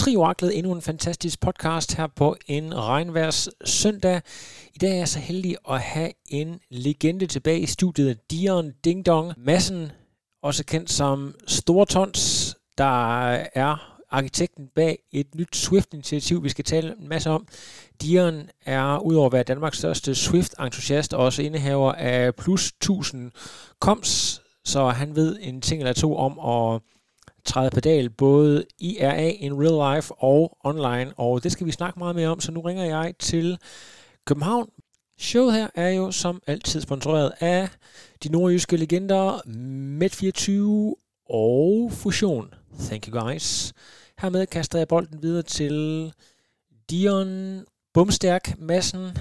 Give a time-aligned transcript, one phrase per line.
[0.00, 4.22] Trioraklet, endnu en fantastisk podcast her på en regnværs søndag.
[4.74, 9.06] I dag er jeg så heldig at have en legende tilbage i studiet, Dion Ding
[9.06, 9.92] Dong Madsen,
[10.42, 17.08] også kendt som Stortons, der er arkitekten bag et nyt Swift-initiativ, vi skal tale en
[17.08, 17.46] masse om.
[18.02, 23.32] Dion er udover at være Danmarks største Swift-entusiast, også indehaver af plus 1000
[23.80, 26.80] koms, så han ved en ting eller to om at
[27.50, 32.16] træde pedal, både IRA in real life og online, og det skal vi snakke meget
[32.16, 33.58] mere om, så nu ringer jeg til
[34.26, 34.68] København.
[35.18, 37.68] Showet her er jo som altid sponsoreret af
[38.22, 39.38] de nordjyske legender
[40.00, 40.52] Med24
[41.30, 42.54] og Fusion.
[42.78, 43.72] Thank you guys.
[44.18, 46.12] Hermed kaster jeg bolden videre til
[46.90, 49.16] Dion Bumstærk Madsen.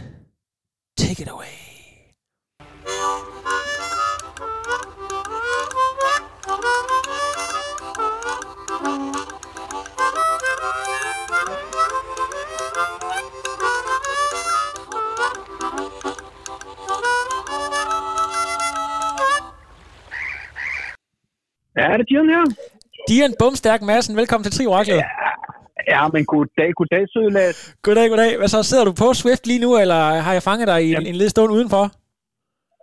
[0.98, 1.69] Take it away.
[22.00, 22.46] Det Dion her?
[23.10, 25.00] Dion Bumstærk Madsen, velkommen til Trioraklet.
[25.04, 25.10] Ja,
[25.94, 27.58] ja, men goddag, goddag, søde Lads.
[27.86, 28.32] Goddag, goddag.
[28.40, 31.06] Hvad så, sidder du på Swift lige nu, eller har jeg fanget dig i en,
[31.12, 31.84] en lille stund udenfor?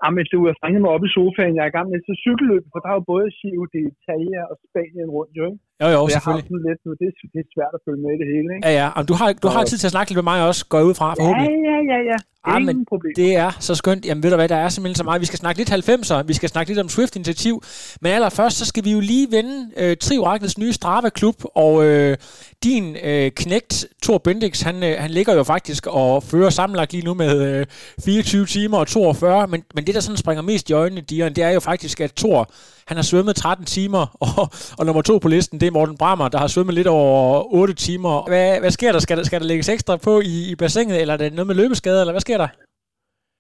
[0.03, 1.57] Jamen, du har fanget mig op i sofaen.
[1.57, 4.55] Jeg er i gang med et cykelløb, for der er jo både Giro d'Italia og
[4.67, 5.66] Spanien rundt, jo, ikke?
[5.83, 6.49] Jo, jo, Så jeg har selvfølgelig.
[6.51, 6.91] sådan lidt nu.
[7.01, 8.63] Det, er- det er svært at følge med i det hele, ikke?
[8.69, 8.87] Ja, ja.
[8.97, 10.95] Jamen, du har, du har tid til at snakke lidt med mig også, går ud
[11.01, 11.51] fra, forhåbentlig.
[11.51, 12.17] Ja, ja, ja, ja.
[12.49, 13.13] Ah, Ingen men problem.
[13.17, 14.07] det er så skønt.
[14.07, 15.21] Jamen ved du hvad, der er simpelthen så meget.
[15.21, 17.63] Vi skal snakke lidt 90'er, vi skal snakke lidt om Swift-initiativ.
[18.01, 21.35] Men allerførst, så skal vi jo lige vende øh, Trioraklets nye Strava-klub.
[21.55, 22.17] Og øh,
[22.65, 27.05] din øh, knægt, Thor Bendix, han, øh, han ligger jo faktisk og fører sammenlagt lige
[27.05, 27.67] nu med øh,
[28.05, 29.47] 24 timer og 42.
[29.47, 32.13] Men, men det, der sådan springer mest i øjnene, Dion, det er jo faktisk, at
[32.17, 32.51] Thor,
[32.87, 34.17] han har svømmet 13 timer.
[34.21, 37.21] Og, og nummer to på listen, det er Morten Brammer, der har svømmet lidt over
[37.61, 38.15] 8 timer.
[38.31, 39.01] Hvad, hvad sker der?
[39.05, 39.25] Skal, der?
[39.29, 42.15] skal der lægges ekstra på i, i bassinet, eller er det noget med løbeskade, eller
[42.17, 42.51] hvad sker der?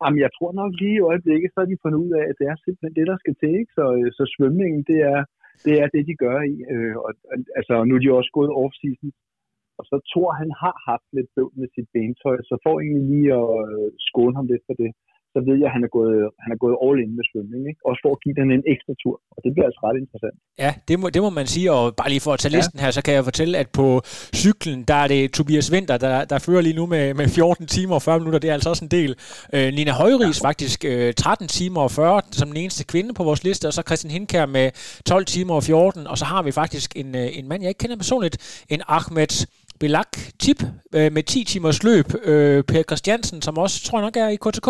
[0.00, 2.46] Jamen, jeg tror nok lige i øjeblikket, så har de fundet ud af, at det
[2.52, 3.72] er simpelthen det, der skal til, ikke?
[3.78, 5.20] Så, øh, så svømningen, det er,
[5.66, 6.54] det er det, de gør i.
[6.72, 7.10] Øh, og,
[7.58, 9.10] altså, nu er de også gået off-season.
[9.78, 13.30] Og så tror han har haft lidt bøvl med sit bentøj, så får egentlig lige
[13.42, 14.90] at øh, skåne ham lidt for det.
[15.36, 17.80] Så ved jeg, at han er gået, han er gået all in med svømning, ikke?
[17.88, 19.16] Også for at give den en ekstra tur.
[19.34, 20.36] Og det bliver altså ret interessant.
[20.64, 22.58] Ja, det må, det må man sige, og bare lige for at tage Ja.
[22.58, 23.86] listen her, så kan jeg fortælle, at på
[24.42, 27.94] cyklen, der er det Tobias Winter, der, der fører lige nu med, med 14 timer
[27.98, 29.12] og 40 minutter, det er altså også en del.
[29.56, 33.44] Øh, Nina Højris faktisk øh, 13 timer og 40 som den eneste kvinde på vores
[33.48, 34.66] liste, og så Christian Hinkær med
[35.06, 37.78] 12 timer og 14, og så har vi faktisk en, øh, en mand, jeg ikke
[37.78, 39.32] kender personligt, en Ahmed
[39.80, 40.62] Belak Tip
[40.94, 42.14] øh, med 10 timers løb.
[42.24, 44.68] Øh, per Christiansen, som også tror jeg nok er i KTK,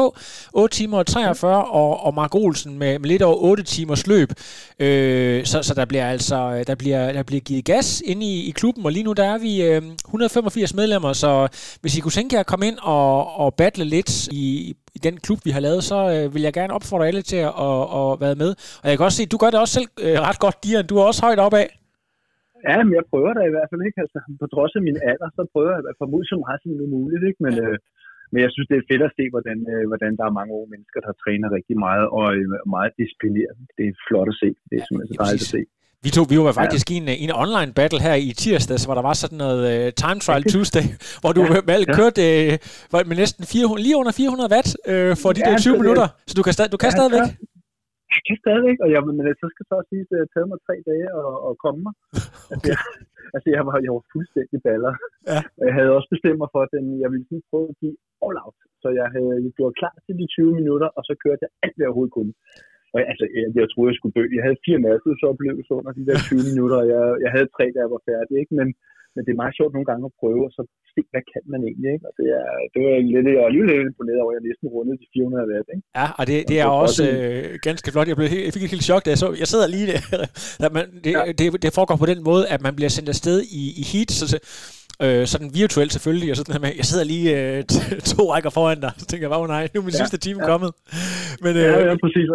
[0.53, 4.33] 8 timer og 43, og, og Mark Olsen med, med lidt over 8 timers løb.
[4.79, 8.51] Øh, så, så der bliver altså der bliver, der bliver givet gas inde i, i
[8.51, 11.49] klubben, og lige nu der er vi øh, 185 medlemmer, så
[11.81, 15.17] hvis I kunne tænke jer at komme ind og, og battle lidt i, i den
[15.17, 18.21] klub, vi har lavet, så øh, vil jeg gerne opfordre alle til at, at, at
[18.21, 18.55] være med.
[18.83, 20.87] Og jeg kan også se, du gør det også selv øh, ret godt, Dian.
[20.87, 21.86] Du er også højt opad.
[22.71, 23.99] Ja, men jeg prøver da i hvert fald ikke.
[24.05, 26.71] Altså, på trods af min alder, så prøver jeg at få mod så meget som
[26.97, 27.23] muligt.
[27.29, 27.41] Ikke?
[27.47, 27.77] Men, øh,
[28.33, 30.71] men jeg synes, det er fedt at se, hvordan, øh, hvordan der er mange unge
[30.75, 32.47] mennesker, der træner rigtig meget og øh,
[32.77, 33.55] meget disciplineret.
[33.77, 34.49] Det er flot at se.
[34.69, 35.63] Det er simpelthen så dejligt at se.
[36.05, 36.95] Vi to, vi var faktisk ja.
[36.95, 39.85] i en, øh, en online battle her i tirsdags, hvor der var sådan noget uh,
[40.03, 40.85] time trial Tuesday,
[41.23, 41.61] hvor du ja.
[41.73, 41.97] valgte ja.
[42.01, 42.23] kørte
[42.53, 45.63] uh, det med næsten 400, lige under 400 watt uh, for de Ja, der 20
[45.65, 46.07] så det- minutter.
[46.31, 47.27] Så du kan, stad, du kan Ja, stadigvæk.
[47.27, 47.31] ja.
[48.15, 50.31] Jeg kan stadigvæk, og jeg, men øh, så skal så også sige, at det har
[50.31, 51.95] taget mig tre dage at, at komme mig.
[52.53, 52.81] Altså, jeg,
[53.35, 54.95] altså jeg, var, jeg var fuldstændig baller.
[55.33, 55.41] Ja.
[55.59, 57.97] Og jeg havde også bestemt mig for, at den, jeg ville sådan prøve at give
[58.25, 58.59] all out.
[58.83, 61.85] Så jeg havde gjort klar til de 20 minutter, og så kørte jeg alt, hvad
[61.85, 62.35] jeg overhovedet kunne.
[62.97, 64.25] Og jeg, altså, jeg, jeg troede, jeg skulle dø.
[64.37, 64.79] Jeg havde fire
[65.33, 68.35] oplevelser under de der 20 minutter, og jeg, jeg havde tre, da jeg var færdig.
[68.43, 68.55] Ikke?
[68.61, 68.69] Men,
[69.15, 70.63] men det er meget sjovt nogle gange at prøve, og så
[70.95, 71.89] se, hvad kan man egentlig.
[71.95, 72.05] Ikke?
[72.09, 74.67] Og det, er, det var lidt, jeg var alligevel lidt imponeret over, at jeg næsten
[74.75, 75.67] rundede de 400 watt.
[75.75, 75.85] Ikke?
[76.01, 78.09] Ja, og det, det er Og så også øh, ganske flot.
[78.11, 79.29] Jeg, blev, helt- jeg fik et helt chok, da jeg så.
[79.43, 80.01] Jeg sidder lige der.
[80.77, 81.23] man, det, Ja.
[81.41, 84.25] det, det foregår på den måde, at man bliver sendt afsted i, i heat, så,
[84.33, 84.39] så
[85.05, 87.59] øh, sådan virtuelt selvfølgelig, og sådan her med, jeg sidder lige øh,
[88.13, 90.41] to rækker foran dig, så tænker jeg, wow nej, nu er min Ja, sidste time
[90.43, 90.47] ja.
[90.51, 90.71] kommet.
[91.45, 92.29] Men, Ja, øh, ja, præcis.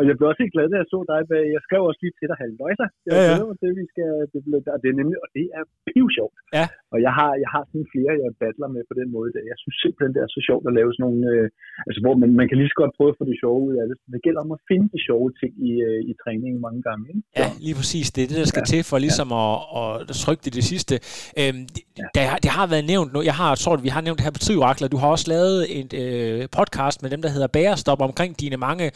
[0.00, 1.44] Og jeg blev også helt glad, da jeg så dig bag.
[1.56, 2.86] Jeg skrev også lige til dig, halvøjser.
[3.06, 3.48] Jeg Ja, ja.
[3.50, 4.08] mig til, vi skal...
[4.32, 6.36] Det, bliver- og det er nemlig, og det er pivsjovt.
[6.58, 6.66] Ja.
[6.94, 9.28] Og jeg har, jeg har sådan flere, jeg battler med på den måde.
[9.34, 9.42] Der.
[9.52, 11.22] Jeg synes simpelthen, det er så sjovt at lave sådan nogle...
[11.32, 11.46] Øh,
[11.88, 13.84] altså, hvor man, man kan lige så godt prøve at få det sjove ud af
[13.88, 13.96] det.
[14.14, 17.04] Det gælder om at finde de sjove ting i, øh, i træningen mange gange.
[17.12, 17.22] Ikke?
[17.40, 18.06] Ja, lige præcis.
[18.14, 18.70] Det er det, der skal ja.
[18.72, 19.44] til for ligesom ja.
[19.80, 20.94] at, at trykke det det sidste.
[21.40, 21.62] Øhm,
[22.00, 22.06] ja.
[22.14, 23.18] det, det har været nævnt nu.
[23.30, 24.88] Jeg har, tror, vi har nævnt det her på Triorakler.
[24.94, 28.86] Du har også lavet et øh, podcast med dem, der hedder Bærestop omkring dine mange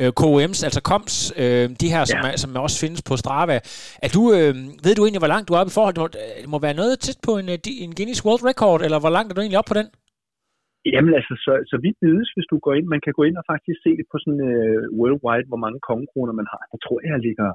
[0.00, 2.32] øh, KOM's, altså KOMS, øh, de her, som, ja.
[2.32, 3.56] er, som også findes på Strava.
[4.02, 4.54] Er du, øh,
[4.84, 6.12] ved du egentlig, hvor langt du er oppe i forhold?
[6.42, 9.28] Det må være noget tæt på en, øh, en Guinness World Record, eller hvor langt
[9.28, 9.88] er du egentlig op på den?
[10.94, 13.46] Jamen altså, så, så vidt vides, hvis du går ind, man kan gå ind og
[13.52, 16.62] faktisk se det på sådan uh, worldwide, hvor mange kongekroner man har.
[16.72, 17.48] Jeg tror, jeg ligger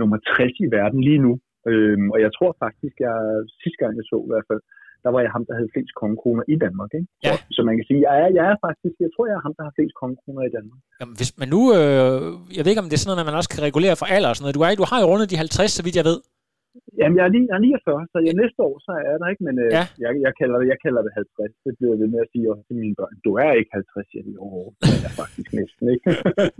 [0.00, 1.32] nummer 60 i verden lige nu.
[1.70, 3.16] Øhm, og jeg tror faktisk, jeg
[3.62, 4.62] sidste gang jeg så i hvert fald,
[5.04, 6.90] der var jeg ham, der havde flest kongekroner i Danmark.
[6.98, 7.08] Ikke?
[7.26, 7.34] Ja.
[7.34, 9.54] Så, så man kan sige, jeg er, jeg er faktisk, jeg tror, jeg er ham,
[9.58, 10.80] der har flest kongekroner i Danmark.
[11.00, 12.18] Jamen, hvis man nu, øh,
[12.56, 14.36] jeg ved ikke, om det er sådan noget, man også kan regulere for alder og
[14.36, 14.56] sådan noget.
[14.58, 16.18] Du, er, du har jo rundet de 50, så vidt jeg ved.
[17.00, 19.28] Jamen, jeg er, lige, jeg er 49, så jeg, næste år, så er jeg der
[19.32, 19.84] ikke, men øh, ja.
[20.04, 21.66] jeg, jeg, kalder det, jeg kalder det 50.
[21.66, 23.14] Det bliver jeg ved med at sige også til mine børn.
[23.26, 24.74] Du er ikke 50, siger de overhovedet.
[24.82, 26.06] Det er jeg faktisk næsten, ikke?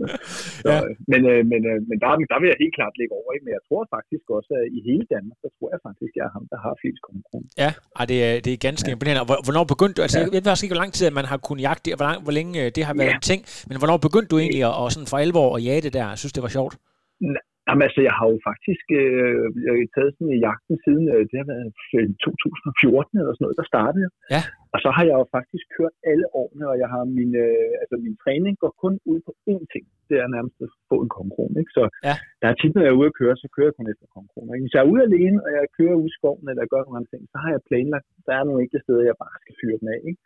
[0.65, 0.79] så, ja.
[0.83, 3.45] Øh, men, øh, men, men der, der vil jeg helt klart ligge over, ikke?
[3.47, 6.25] Men jeg tror faktisk også, at i hele Danmark, så tror jeg faktisk, at jeg
[6.29, 7.49] er ham, der har flest kongekroner.
[7.63, 8.93] Ja, og det er, det er ganske ja.
[8.95, 9.23] imponerende.
[9.47, 10.23] Hvornår begyndte du, altså ja.
[10.23, 12.35] jeg ved faktisk ikke, hvor lang tid man har kunnet jagte det, hvor, lang, hvor
[12.39, 13.19] længe det har været ja.
[13.21, 15.93] en ting, men hvornår begyndte du egentlig at, at sådan for alvor at jage det
[15.97, 16.05] der?
[16.13, 16.75] Jeg synes, det var sjovt.
[17.67, 21.23] Jamen altså, jeg har jo faktisk øh, jeg har taget sådan i jagten siden, øh,
[21.29, 21.69] det har været
[22.25, 24.07] 2014 eller sådan noget, der startede.
[24.33, 24.41] Ja.
[24.73, 27.95] Og så har jeg jo faktisk kørt alle årene, og jeg har min, øh, altså
[28.05, 29.85] min træning går kun ud på én ting.
[30.09, 31.73] Det er nærmest at få en kongkrone, ikke?
[31.77, 32.15] Så ja.
[32.41, 34.51] der er tit, når jeg er ude at køre, så kører jeg kun efter kongkroner.
[34.63, 37.11] Hvis jeg er ude alene, og jeg kører ud i skoven, eller gør nogle andre
[37.13, 39.89] ting, så har jeg planlagt, der er nogle enkelte steder, jeg bare skal fyre den
[39.95, 40.21] af, ikke?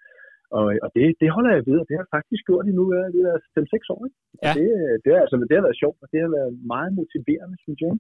[0.58, 2.84] Og, og det, det holder jeg ved, og det har jeg faktisk gjort i nu
[3.16, 4.02] det er 5-6 år.
[4.08, 4.18] Ikke?
[4.46, 4.52] Ja.
[4.58, 4.68] Det,
[5.04, 7.94] det, er, altså, det har været sjovt, og det har været meget motiverende, synes jeg.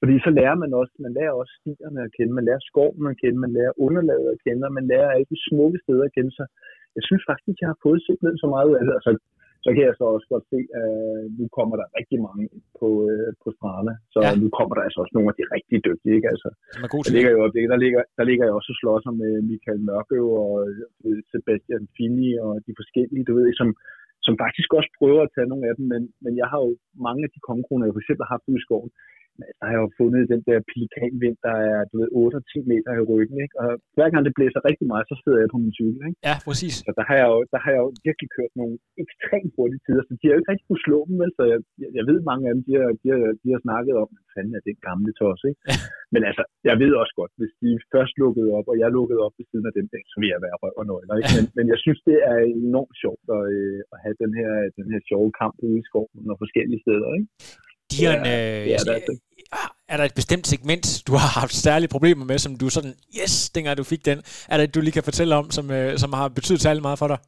[0.00, 3.20] Fordi så lærer man også, man lærer også stierne at kende, man lærer skoven at
[3.22, 6.32] kende, man lærer underlaget at kende, og man lærer alle de smukke steder at kende.
[6.38, 6.44] Så
[6.96, 8.94] jeg synes faktisk, jeg har fået simpelthen så meget af det.
[8.98, 9.12] Altså,
[9.64, 10.90] så kan jeg så også godt se, at
[11.38, 12.44] nu kommer der rigtig mange
[12.80, 13.94] på, øh, på Strana.
[14.14, 14.30] Så ja.
[14.42, 16.14] nu kommer der altså også nogle af de rigtig dygtige.
[16.18, 16.28] Ikke?
[16.34, 16.48] Altså,
[16.86, 17.40] er god der, ligger jo,
[17.72, 20.52] der, ligger, der ligger jeg også og slår sig med Michael Mørkø og
[21.06, 23.68] øh, Sebastian Fini og de forskellige, du ved, som,
[24.26, 25.84] som faktisk også prøver at tage nogle af dem.
[25.92, 26.70] Men, men jeg har jo
[27.06, 28.90] mange af de kongekroner, jeg for eksempel har haft i skoven,
[29.58, 32.70] der har jeg jo fundet den der pelikanvind, der er du ved, 8 og 10
[32.72, 33.36] meter i ryggen.
[33.44, 33.54] Ikke?
[33.62, 36.00] Og hver gang det blæser rigtig meget, så sidder jeg på min cykel.
[36.08, 36.18] Ikke?
[36.28, 36.74] Ja, præcis.
[36.86, 38.74] Så der har, jeg jo, der har jeg jo virkelig kørt nogle
[39.04, 41.16] ekstremt hurtige tider, så de har jo ikke rigtig kunne slå dem.
[41.22, 41.32] Vel?
[41.38, 41.58] Så jeg,
[41.98, 44.54] jeg ved, mange af dem, de har, de har, de har snakket om, at fanden
[44.58, 45.42] er det gamle tos.
[45.50, 45.60] Ikke?
[45.70, 45.76] Ja.
[46.14, 49.34] Men altså, jeg ved også godt, hvis de først lukkede op, og jeg lukkede op
[49.38, 51.14] ved siden af dem, så vil jeg være røv og nøgler.
[51.18, 51.32] Ikke?
[51.36, 54.86] Men, men jeg synes, det er enormt sjovt at, øh, at have den her, den
[54.92, 57.08] her sjove kamp ude i skoven og forskellige steder.
[57.18, 57.28] Ikke?
[57.92, 59.16] Dion, ja, øh, ja, er, det.
[59.92, 63.34] er der et bestemt segment, du har haft særlige problemer med, som du sådan, yes,
[63.54, 64.18] dengang du fik den,
[64.52, 67.08] er der du lige kan fortælle om, som, øh, som har betydet særlig meget for
[67.12, 67.20] dig?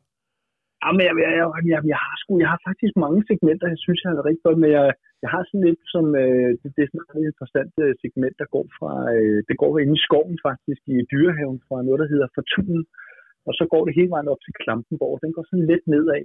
[0.83, 4.01] Jamen, jeg, jeg, jeg, jeg, jeg, har sgu, jeg har faktisk mange segmenter, jeg synes,
[4.03, 4.87] jeg har rigtig godt, men jeg,
[5.25, 8.49] jeg har sådan lidt som, øh, det, det er sådan et interessant øh, segment, der
[8.55, 12.29] går fra, øh, det går ind i skoven faktisk, i dyrehaven, fra noget, der hedder
[12.37, 12.83] Fortunen,
[13.49, 16.25] og så går det hele vejen op til Klampenborg, den går sådan lidt nedad,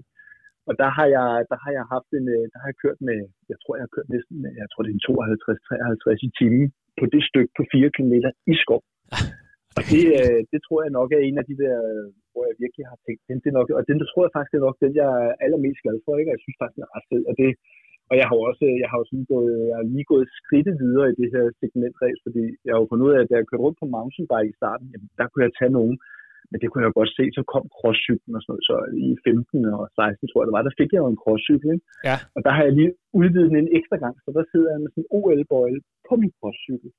[0.70, 3.20] og der har jeg, der har jeg haft en, øh, der har jeg kørt med,
[3.52, 6.66] jeg tror, jeg har kørt næsten, jeg tror, det er 52-53 i timen
[7.00, 8.14] på det stykke på 4 km
[8.54, 8.82] i skov.
[9.78, 11.78] Og det, øh, det tror jeg nok er en af de der,
[12.32, 14.66] hvor jeg virkelig har tænkt, den, det nok, og den, der tror jeg faktisk er
[14.68, 16.30] nok den, jeg er allermest glad for, ikke?
[16.32, 17.24] og jeg synes faktisk, den er ret fed.
[17.30, 17.50] Og, det,
[18.10, 21.08] og jeg har også, jeg har jo sådan gået, jeg har lige gået skridtet videre
[21.10, 23.66] i det her segmentræs, fordi jeg har jo fundet ud af, at da jeg kørte
[23.66, 25.96] rundt på mountainbike i starten, jamen, der kunne jeg tage nogen,
[26.50, 28.68] men det kunne jeg godt se, så kom crosscyklen og sådan noget.
[28.70, 28.76] Så
[29.06, 31.74] i 15 og 16, tror jeg det var, der fik jeg jo en crosscykel.
[32.08, 32.18] Ja.
[32.36, 34.90] Og der har jeg lige udvidet den en ekstra gang, så der sidder jeg med
[34.92, 36.90] sådan en OL-bøjle på min crosscykel.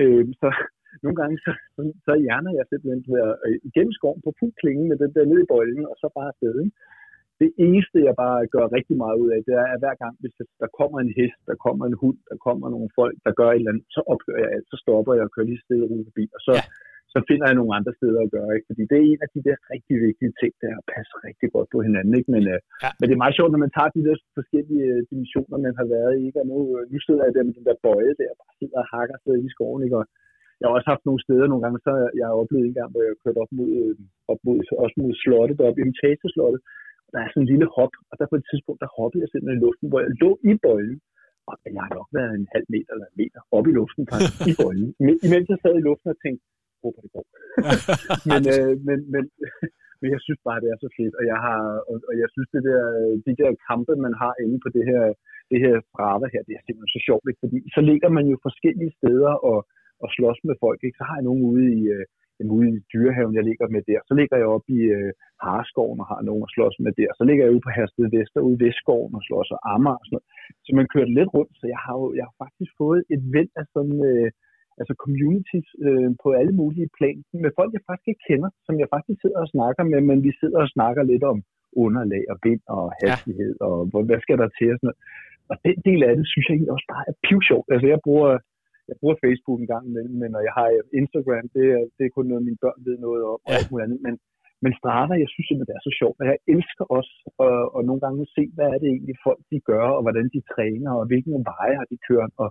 [0.00, 0.48] Øh, så
[1.04, 4.54] nogle gange, så, så, så hjerner jeg simpelthen ved at øh, igennem skoven på fuld
[4.60, 6.54] klinge med den der ned i bøjlen, og så bare afsted.
[6.64, 6.76] Ikke?
[7.42, 10.34] Det eneste, jeg bare gør rigtig meget ud af, det er, at hver gang, hvis
[10.62, 13.58] der kommer en hest, der kommer en hund, der kommer nogle folk, der gør et
[13.60, 16.24] eller andet, så ophører jeg alt, så stopper jeg og kører lige stille rundt forbi,
[16.36, 16.64] og så, ja
[17.12, 18.50] så finder jeg nogle andre steder at gøre.
[18.56, 18.68] Ikke?
[18.70, 21.48] Fordi det er en af de der rigtig vigtige ting, der er at passe rigtig
[21.54, 22.12] godt på hinanden.
[22.18, 22.30] Ikke?
[22.34, 22.90] Men, øh, ja.
[22.98, 25.88] men det er meget sjovt, når man tager de der forskellige øh, dimensioner, man har
[25.96, 26.22] været i.
[26.28, 26.40] Ikke?
[26.42, 28.78] Og nu, øh, nu sidder jeg der med den der bøje der, og bare sidder
[28.82, 29.82] og hakker sig i skoven.
[29.86, 29.98] Ikke?
[30.00, 30.06] Og
[30.58, 33.02] jeg har også haft nogle steder nogle gange, så jeg har oplevet en gang, hvor
[33.06, 33.72] jeg kørt op mod,
[34.32, 36.60] op mod, også mod slottet, deroppe, Imitator-slottet.
[37.12, 39.60] Der er sådan en lille hop, og der på et tidspunkt, der hoppede jeg simpelthen
[39.60, 40.98] i luften, hvor jeg lå i bøjlen.
[41.48, 44.36] Og jeg har nok været en halv meter eller en meter op i luften, faktisk,
[44.50, 44.88] i bøjlen.
[45.26, 46.44] Imens jeg sad i luften og tænkte,
[46.82, 47.26] håber, det går.
[48.30, 49.24] men, øh, men, men,
[50.00, 52.48] men jeg synes bare, det er så fedt, og jeg har, og, og jeg synes,
[52.54, 52.82] det der,
[53.26, 55.02] de der kampe, man har inde på det her,
[55.50, 57.42] det her Strava her, det er simpelthen så sjovt, ikke?
[57.44, 59.58] fordi så ligger man jo forskellige steder og,
[60.02, 60.98] og slås med folk, ikke?
[61.00, 62.04] så har jeg nogen ude i, øh,
[62.56, 64.00] ude i dyrehaven, jeg ligger med der.
[64.08, 65.12] Så ligger jeg op i øh,
[65.44, 67.10] Harskoven og har nogen at slås med der.
[67.18, 70.06] Så ligger jeg ude på Hersted Vester ude i Vestskoven og slås og Amager og
[70.06, 70.28] sådan noget.
[70.66, 73.52] Så man kører lidt rundt, så jeg har jo jeg har faktisk fået et væld
[73.60, 74.28] af sådan, øh,
[74.80, 78.88] altså communities øh, på alle mulige plan, med folk, jeg faktisk ikke kender, som jeg
[78.94, 81.38] faktisk sidder og snakker med, men vi sidder og snakker lidt om
[81.84, 83.66] underlag og vind og hastighed, ja.
[83.66, 85.00] og hvad skal der til og sådan noget.
[85.50, 87.68] Og den del af det, synes jeg egentlig også bare er pivsjovt.
[87.74, 88.32] Altså jeg bruger,
[88.90, 90.68] jeg bruger Facebook en gang imellem, men når jeg har
[91.00, 93.46] Instagram, det er, det er kun noget, mine børn ved noget om, ja.
[93.46, 94.00] og alt muligt andet.
[94.06, 94.14] Men,
[94.64, 97.14] men Strava, jeg synes simpelthen, det er så sjovt, og jeg elsker også
[97.46, 100.40] at, at nogle gange se, hvad er det egentlig folk de gør, og hvordan de
[100.52, 102.48] træner, og hvilken veje har de kørt, og,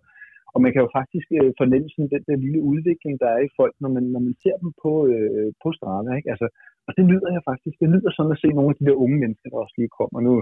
[0.55, 3.55] og man kan jo faktisk øh, fornemme sådan den der lille udvikling, der er i
[3.59, 6.11] folk, når man, når man ser dem på, øh, på Strava.
[6.19, 6.31] Ikke?
[6.33, 6.47] Altså,
[6.87, 7.75] og det nyder jeg faktisk.
[7.81, 10.17] Det nyder sådan at se nogle af de der unge mennesker, der også lige kommer.
[10.27, 10.33] Nu,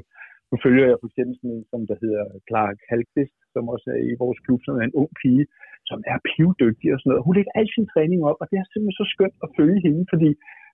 [0.52, 4.02] nu følger jeg for eksempel sådan en, som der hedder Clark Halkvist, som også er
[4.12, 5.46] i vores klub, som er en ung pige,
[5.90, 7.26] som er pivdygtig og sådan noget.
[7.28, 10.04] Hun lægger al sin træning op, og det er simpelthen så skønt at følge hende,
[10.14, 10.30] fordi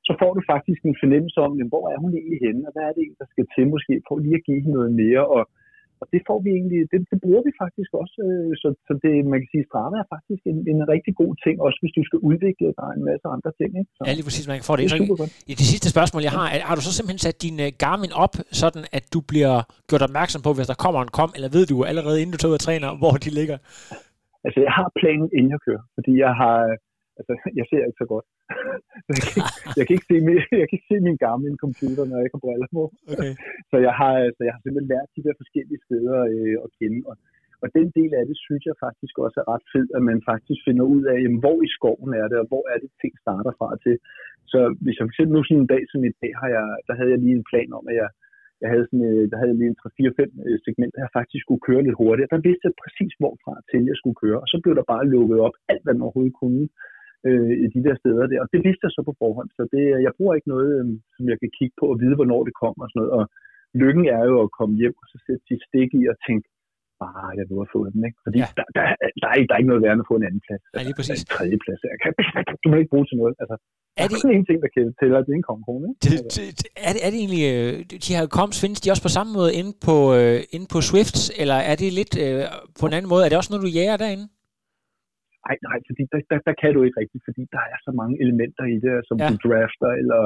[0.08, 2.94] så får du faktisk en fornemmelse om, hvor er hun egentlig henne, og hvad er
[2.98, 5.42] det der skal til måske, for lige at give hende noget mere, og
[6.02, 8.16] og det får vi egentlig, det, det bruger vi faktisk også.
[8.28, 11.56] Øh, så, så det, man kan sige, Strava er faktisk en, en rigtig god ting,
[11.68, 13.70] også hvis du skal udvikle dig en masse andre ting.
[13.80, 13.92] Ikke?
[13.96, 14.84] Så, ja, lige præcis, man kan få det.
[14.92, 17.70] det er I det sidste spørgsmål, jeg har, har du så simpelthen sat din uh,
[17.82, 19.56] Garmin op, sådan at du bliver
[19.90, 22.54] gjort opmærksom på, hvis der kommer en kom, eller ved du allerede, inden du tager
[22.54, 23.58] ud og træner, hvor de ligger?
[24.46, 26.58] Altså, jeg har planen, inden jeg kører, fordi jeg har,
[27.20, 28.28] altså, jeg ser ikke så godt.
[29.10, 32.04] jeg, kan ikke, jeg, kan ikke se min, jeg kan ikke se min gamle computer,
[32.06, 32.84] når jeg ikke har briller på.
[33.14, 33.34] Okay.
[33.70, 37.00] så, jeg har, så jeg har simpelthen lært de der forskellige steder øh, at kende.
[37.10, 37.16] Og,
[37.64, 40.62] og den del af det, synes jeg faktisk også er ret fedt, at man faktisk
[40.68, 43.54] finder ud af, jamen, hvor i skoven er det, og hvor er det, ting starter
[43.60, 43.96] fra til.
[44.52, 46.94] Så hvis jeg for eksempel nu sådan en dag som i dag, har jeg, der
[46.98, 48.10] havde jeg lige en plan om, at jeg,
[48.62, 51.66] jeg havde, sådan, øh, der havde jeg lige en 3-4-5 øh, segmenter, jeg faktisk skulle
[51.68, 52.34] køre lidt hurtigere.
[52.36, 55.40] Der vidste jeg præcis, hvorfra til jeg skulle køre, og så blev der bare lukket
[55.48, 56.64] op alt, hvad man overhovedet kunne
[57.28, 58.40] øh, i de der steder der.
[58.44, 60.86] Og det vidste jeg så på forhånd, så det, jeg bruger ikke noget, øh,
[61.16, 63.14] som jeg kan kigge på og vide, hvornår det kommer og sådan noget.
[63.18, 63.24] Og
[63.82, 66.46] lykken er jo at komme hjem og så sætte sit stik i og tænke,
[67.06, 68.20] ah, jeg vil have fået den, ikke?
[68.26, 68.48] Fordi ja.
[68.60, 68.84] der, der,
[69.22, 70.64] der, er, der er ikke noget værd at få en anden plads.
[70.76, 71.20] Ja, lige præcis.
[71.24, 71.80] En tredje plads.
[71.94, 72.12] Jeg kan,
[72.64, 73.34] du må ikke bruge til noget.
[73.42, 73.56] Altså,
[74.02, 76.02] er det er en ting, der kan tælle, det er en kongekone, ikke?
[76.06, 76.46] Det, det,
[76.88, 77.74] er, det, er det egentlig, øh,
[78.08, 81.18] de her koms, findes de også på samme måde inde på, øh, inde på Swift,
[81.42, 82.42] eller er det lidt øh,
[82.80, 83.22] på en anden måde?
[83.26, 84.26] Er det også noget, du jæger derinde?
[85.46, 88.16] Nej, nej, fordi der, der, der kan du ikke rigtigt, fordi der er så mange
[88.24, 89.28] elementer i det, som ja.
[89.30, 90.22] du drafter, eller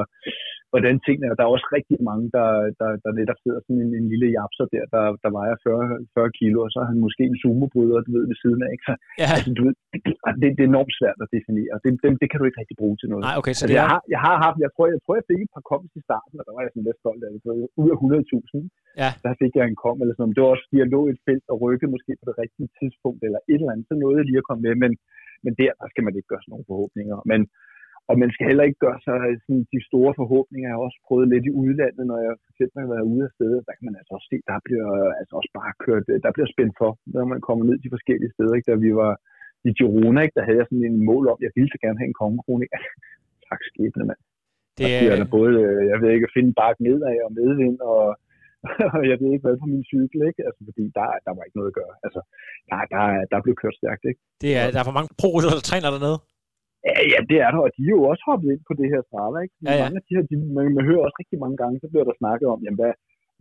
[0.72, 1.34] hvordan tingene er.
[1.38, 2.48] Der er også rigtig mange, der,
[2.80, 5.84] der, der netop sidder sådan en, en lille japser der, der, der vejer 40,
[6.16, 8.70] 40 kilo, og så har han måske en sumobryder, du ved, ved siden af.
[8.74, 8.86] Ikke?
[8.88, 9.28] Så, ja.
[9.36, 9.74] altså, du ved,
[10.40, 11.74] det, det, er enormt svært at definere.
[11.84, 13.22] Det, det, det kan du ikke rigtig bruge til noget.
[13.28, 13.80] Nej, okay, så altså, det er...
[13.80, 16.02] jeg, har, jeg har haft, jeg tror, jeg, tror, jeg fik et par kommet i
[16.08, 17.40] starten, og der var jeg sådan lidt stolt af det.
[17.82, 18.62] Ud af 100.000,
[19.02, 19.10] ja.
[19.24, 21.46] der fik jeg en kom, eller sådan Det var også, fordi jeg lå et felt
[21.52, 24.42] og rykkede måske på det rigtige tidspunkt, eller et eller andet, så nåede jeg lige
[24.42, 24.92] at komme med, men
[25.44, 27.16] men der, der skal man ikke gøre sådan nogle forhåbninger.
[27.30, 27.40] Men,
[28.10, 30.68] og man skal heller ikke gøre sig sådan, de store forhåbninger.
[30.68, 33.32] Jeg har også prøvet lidt i udlandet, når jeg for eksempel har været ude af
[33.36, 33.66] stedet.
[33.66, 34.88] Der kan man altså også se, der bliver
[35.20, 38.54] altså også bare kørt, der bliver spændt for, når man kommer ned de forskellige steder.
[38.54, 38.70] Ikke?
[38.70, 39.12] Da vi var
[39.68, 40.36] i Girona, ikke?
[40.38, 42.66] der havde jeg sådan en mål om, jeg ville så gerne have en kongekrone.
[43.48, 44.20] tak skæbne, mand.
[44.78, 45.16] Det er...
[45.20, 45.56] Der både,
[45.90, 48.02] jeg ved ikke, at finde bark nedad og medvind, og
[48.96, 50.40] og jeg ved ikke hvad på min cykel, ikke?
[50.48, 51.94] Altså, fordi der, der var ikke noget at gøre.
[52.06, 52.20] Altså,
[52.68, 54.20] der, der, der blev kørt stærkt, ikke?
[54.42, 56.18] Det er, der er for mange pro der træner dernede.
[56.88, 59.00] Ja, ja, det er der, og de er jo også hoppet ind på det her
[59.08, 59.56] Strava, ikke?
[59.66, 59.84] Ja, ja.
[59.84, 62.20] Mange af de her, de, man, man, hører også rigtig mange gange, så bliver der
[62.22, 62.92] snakket om, jamen, hvad,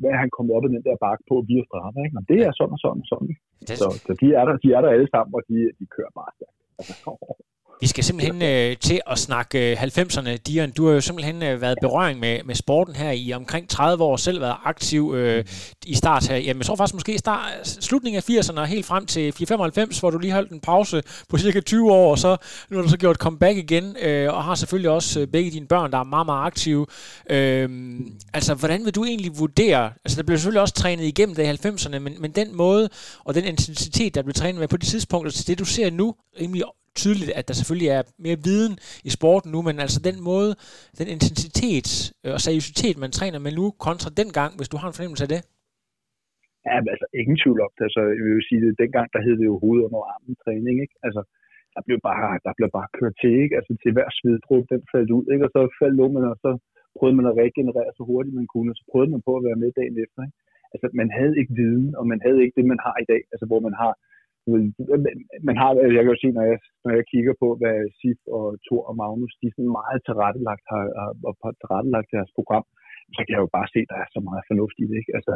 [0.02, 2.18] hvad han kommet op i den der bakke på via Strava, ikke?
[2.18, 3.32] Men det er sådan og sådan og sådan.
[3.68, 3.76] Det...
[3.82, 6.32] Så, så de, er der, de er der alle sammen, og de, de kører bare
[6.38, 6.60] stærkt.
[6.80, 6.94] Altså,
[7.82, 10.38] vi skal simpelthen øh, til at snakke øh, 90'erne.
[10.38, 14.04] Dion, du har jo simpelthen øh, været berøring med, med sporten her i omkring 30
[14.04, 15.46] år, selv været aktiv øh,
[15.86, 16.38] i start her.
[16.38, 20.10] Jamen, jeg tror faktisk måske start, slutningen af 80'erne og helt frem til 495, hvor
[20.10, 22.38] du lige holdt en pause på cirka 20 år, og så
[22.70, 25.68] nu har du så gjort comeback igen, øh, og har selvfølgelig også øh, begge dine
[25.68, 26.86] børn, der er meget, meget aktive.
[27.30, 27.70] Øh,
[28.34, 31.68] altså, hvordan vil du egentlig vurdere, altså der blev selvfølgelig også trænet igennem det i
[31.68, 32.90] 90'erne, men, men den måde
[33.24, 36.16] og den intensitet, der blev trænet med på de tidspunkter til det, du ser nu,
[36.42, 36.64] rimelig
[37.02, 38.74] tydeligt, at der selvfølgelig er mere viden
[39.10, 40.52] i sporten nu, men altså den måde,
[41.00, 41.90] den intensitet
[42.24, 45.32] øh, og seriøsitet, man træner med nu, kontra dengang, hvis du har en fornemmelse af
[45.36, 45.42] det?
[46.68, 47.84] Ja, altså ingen tvivl om det.
[47.90, 50.96] Altså, jeg vil sige, det, dengang der hed det jo hoved under armen træning, ikke?
[51.08, 51.22] Altså,
[51.76, 53.56] der blev bare, der blev bare kørt til, ikke?
[53.60, 55.46] Altså til hver sveddrup, den faldt ud, ikke?
[55.48, 56.52] Og så faldt man, og så
[56.98, 59.62] prøvede man at regenerere så hurtigt man kunne, og så prøvede man på at være
[59.64, 60.38] med dagen efter, ikke?
[60.74, 63.46] Altså, man havde ikke viden, og man havde ikke det, man har i dag, altså
[63.50, 63.94] hvor man har
[65.50, 68.46] man har, jeg kan jo sige, når jeg, når jeg kigger på, hvad Sif og
[68.66, 71.12] Thor og Magnus, de sådan meget tilrettelagt har, har,
[71.46, 72.66] har tilrettelagt deres program,
[73.16, 74.98] så kan jeg jo bare se, at der er så meget fornuft i det.
[75.02, 75.14] Ikke?
[75.20, 75.34] Altså,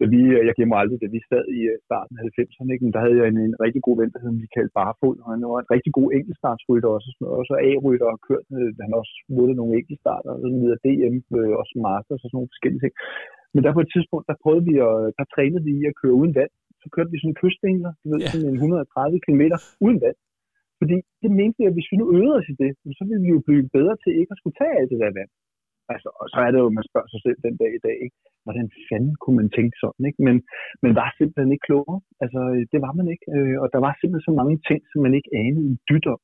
[0.00, 2.84] da vi, jeg glemmer aldrig, da vi sad i øh, starten af 90'erne, ikke?
[2.86, 5.40] Men der havde jeg en, en rigtig god ven, der hed Michael Barfod, og han
[5.52, 9.56] var en rigtig god enkeltstartsrytter også, og også A-rytter og kørt, øh, han også vundet
[9.60, 12.94] nogle enkeltstarter, og sådan videre DM, øh, også Masters og sådan nogle forskellige ting.
[13.54, 16.18] Men der på et tidspunkt, der prøvede vi at, der trænede vi i at køre
[16.20, 16.52] uden vand.
[16.82, 18.30] Så kørte vi sådan en kystdingler, du ved, Ja.
[18.32, 19.42] sådan en 130 km
[19.86, 20.18] uden vand.
[20.80, 23.30] Fordi det mente vi, at hvis vi nu øvede os i det, så ville vi
[23.36, 25.32] jo blive bedre til ikke at skulle tage alt det der vand.
[25.92, 28.18] Altså, og så er det jo, man spørger sig selv den dag i dag, ikke?
[28.46, 30.20] hvordan fanden kunne man tænke sådan, ikke?
[30.28, 30.36] Men
[30.84, 32.00] man var simpelthen ikke klogere.
[32.22, 32.40] Altså,
[32.72, 33.26] det var man ikke.
[33.36, 36.20] Øh, og der var simpelthen så mange ting, som man ikke anede en dyt om.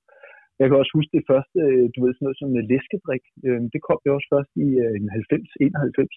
[0.60, 3.24] Jeg kan også huske det første, øh, du ved, sådan noget som øh, læskedrik.
[3.74, 4.68] Det kom jo også først i
[5.18, 6.14] 90, 91.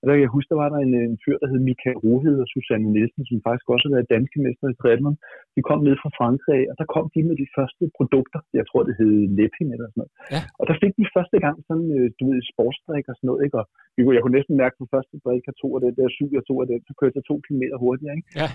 [0.00, 2.36] Og der kan jeg huske, der var der en, en fyr, der hed Michael Rohed
[2.44, 5.16] og Susanne Nielsen, som faktisk også har været danske mester i triathlon.
[5.56, 8.40] De kom ned fra Frankrig, og der kom de med de første produkter.
[8.58, 10.12] Jeg tror, det hed Lepping eller sådan noget.
[10.34, 10.40] Ja.
[10.60, 13.56] Og der fik de første gang sådan, øh, du ved, sportsdrik og sådan noget, ikke?
[13.60, 13.64] Og
[13.96, 16.28] vi kunne- jeg kunne næsten mærke på første drik, jeg tog af den der syv,
[16.38, 18.30] jeg tog af den, så kørte jeg to kilometer hurtigere, ikke?
[18.40, 18.48] Ja.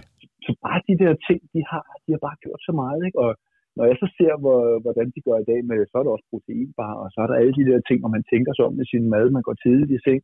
[0.45, 3.19] Så bare de der ting, de har, de har bare gjort så meget, ikke?
[3.25, 3.31] Og
[3.77, 6.27] når jeg så ser, hvor, hvordan de gør i dag med, så er der også
[6.31, 8.85] proteinbar, og så er der alle de der ting, hvor man tænker sig om med
[8.93, 10.21] sin mad, man går tidligt i seng.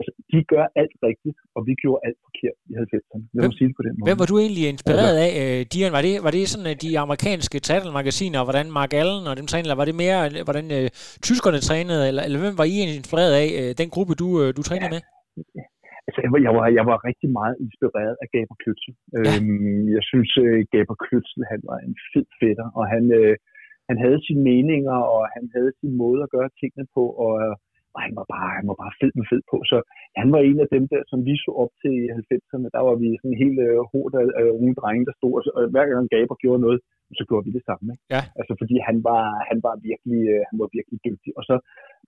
[0.00, 3.22] Altså, de gør alt rigtigt, og vi gjorde alt forkert i 90'erne.
[3.34, 4.06] Lad Hvem- sige det på den måde.
[4.08, 5.92] Hvem var du egentlig inspireret af, øh, Dion?
[5.96, 9.46] Var det, var det sådan øh, de amerikanske triathlon-magasiner, og hvordan Mark Allen og dem
[9.50, 10.86] trænede, eller var det mere, øh, hvordan øh,
[11.28, 14.48] tyskerne trænede, eller, eller hvem var I egentlig inspireret af, øh, den gruppe, du, øh,
[14.58, 15.02] du trænede med?
[16.06, 18.92] Altså, jeg var, jeg, var, jeg var rigtig meget inspireret af Gaber Kløtsel.
[19.14, 19.18] Ja.
[19.18, 23.34] Øhm, jeg synes, uh, Gaber Kløtsel, han var en fed fætter, og han, øh,
[23.88, 27.54] han havde sine meninger, og han havde sin måde at gøre tingene på, og, øh,
[27.94, 29.56] og han var bare, han var bare fed med fed på.
[29.70, 29.76] Så
[30.20, 32.68] han var en af dem der, som vi så op til i 90'erne.
[32.76, 35.50] Der var vi sådan helt øh, hårdt af øh, unge drenge, der stod, og, så,
[35.58, 36.78] og hver gang Gaber gjorde noget,
[37.18, 37.86] så gjorde vi det samme.
[37.94, 38.04] Ikke?
[38.14, 38.22] Ja.
[38.40, 41.30] Altså, fordi han var, han var virkelig, øh, han var virkelig dygtig.
[41.38, 41.54] Og så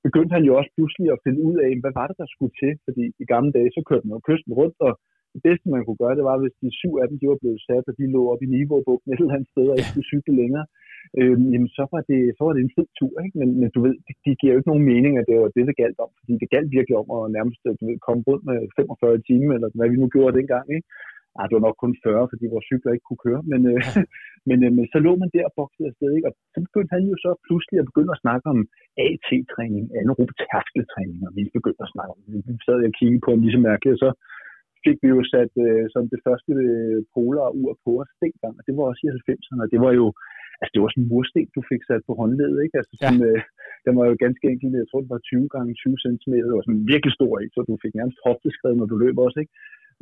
[0.06, 2.72] begyndte han jo også pludselig at finde ud af, hvad var det, der skulle til?
[2.86, 4.92] Fordi i gamle dage, så kørte man jo kysten rundt, og
[5.34, 7.60] det bedste, man kunne gøre, det var, hvis de syv af dem, de var blevet
[7.66, 10.34] sat, og de lå op i Nivåbugten et eller andet sted, og ikke skulle cykle
[10.42, 10.66] længere,
[11.20, 13.36] øhm, jamen så var, det, så var det en fed tur, ikke?
[13.40, 15.68] Men, men du ved, det, det giver jo ikke nogen mening, at det var det,
[15.70, 18.56] det galt om, fordi det galt virkelig om at nærmest du ved, komme rundt med
[18.76, 20.88] 45 timer, eller hvad vi nu gjorde dengang, ikke?
[21.38, 23.80] Ej, det var nok kun 40, fordi vores cykler ikke kunne køre, men, øh,
[24.48, 26.28] men, øh, men så lå man der og boksede afsted, ikke?
[26.28, 28.58] og så begyndte han jo så pludselig at begynde at snakke om
[29.06, 32.30] AT-træning, anaerob tærskeltræning, og vi begyndte at snakke om det.
[32.48, 34.10] Vi sad og kiggede på ham lige så mærkeligt, og så
[34.84, 38.62] fik vi jo sat øh, som det første øh, polar ur på os dengang, og
[38.66, 40.06] det var også i 90'erne, og det var jo,
[40.62, 42.76] altså det var sådan en mursten, du fik sat på håndledet, ikke?
[42.80, 43.28] Altså sådan, ja.
[43.28, 43.40] øh,
[43.86, 46.66] den var jo ganske enkelt, jeg tror det var 20 gange 20 cm, det var
[46.66, 47.54] sådan virkelig stor, ikke?
[47.54, 49.54] Så du fik nærmest hofteskred, når du løb også, ikke?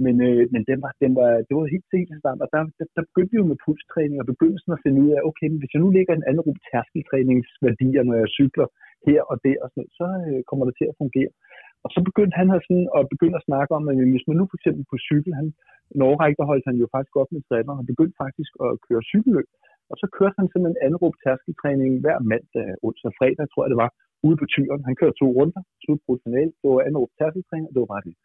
[0.05, 2.11] Men, øh, men den var, den var, det var helt helt
[2.45, 5.11] og der, der, der begyndte vi jo med pulstræning, og begyndte sådan at finde ud
[5.17, 8.69] af, okay, men hvis jeg nu lægger en anden anaerob tærskeltræningsværdier, når jeg cykler
[9.09, 11.33] her og der, og sådan noget, så øh, kommer det til at fungere.
[11.85, 14.45] Og så begyndte han at, sådan, at begynde at snakke om, at hvis man nu
[14.49, 15.47] for eksempel på cykel, han,
[15.95, 19.03] en årrække, der holdt han jo faktisk op med træner, og begyndte faktisk at køre
[19.11, 19.49] cykelløb.
[19.91, 23.63] Og så kørte han simpelthen en anaerob tærskeltræning hver mandag, øh, onsdag og fredag, tror
[23.65, 23.91] jeg det var,
[24.27, 24.83] ude på tyren.
[24.89, 28.17] Han kørte to runder, slut professionelt, det var anaerob tærskeltræning, og det var bare det.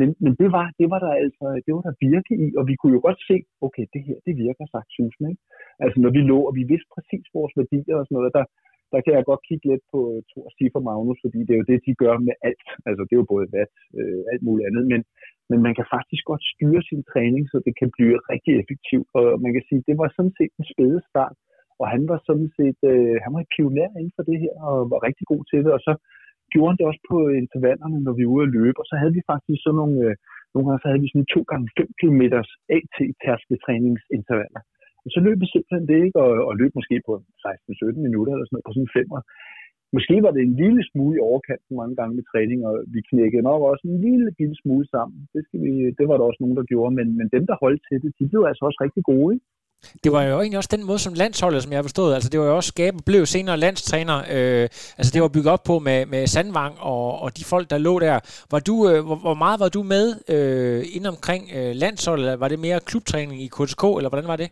[0.00, 2.74] Men, men det, var, det var der altså, det var der virke i, og vi
[2.76, 5.42] kunne jo godt se, okay, det her, det virker sagt susen, ikke?
[5.84, 8.44] Altså når vi lå, og vi vidste præcis vores værdier og sådan noget, der,
[8.92, 11.70] der kan jeg godt kigge lidt på øh, Thor Siffer Magnus, fordi det er jo
[11.72, 12.68] det, de gør med alt.
[12.88, 15.00] Altså det er jo både vat, øh, alt muligt andet, men,
[15.50, 19.24] men man kan faktisk godt styre sin træning, så det kan blive rigtig effektivt, og
[19.44, 21.36] man kan sige, det var sådan set en spæde start,
[21.80, 25.00] og han var sådan set, øh, han var pioner inden for det her, og var
[25.08, 25.92] rigtig god til det, og så
[26.52, 29.14] gjorde han det også på intervallerne, når vi var ude at løbe, og så havde
[29.18, 30.14] vi faktisk sådan nogle, øh,
[30.52, 32.46] nogle gange så havde vi sådan 2 gange 5 km at
[33.64, 34.62] træningsintervaller
[35.04, 36.18] og så løb vi simpelthen det, ikke?
[36.24, 37.12] Og, og løb måske på
[37.44, 39.20] 16-17 minutter eller sådan noget, på sådan en femmer.
[39.96, 43.46] Måske var det en lille smule i overkanten mange gange med træning, og vi knækkede
[43.48, 45.18] nok også en lille, lille smule sammen.
[45.34, 47.82] Det, skal vi, det var der også nogen, der gjorde, men, men dem, der holdt
[47.88, 49.46] til det, de blev altså også rigtig gode, ikke?
[50.04, 52.14] Det var jo egentlig også den måde som landsholdet, som jeg forstod.
[52.14, 54.18] Altså det var jo også Skabe blev senere landstræner.
[54.18, 57.78] Øh, altså det var bygget op på med, med Sandvang og, og de folk, der
[57.78, 58.46] lå der.
[58.50, 62.40] Var du, øh, hvor, hvor meget var du med øh, inden omkring øh, landsholdet?
[62.40, 64.48] Var det mere klubtræning i KTK, eller hvordan var det?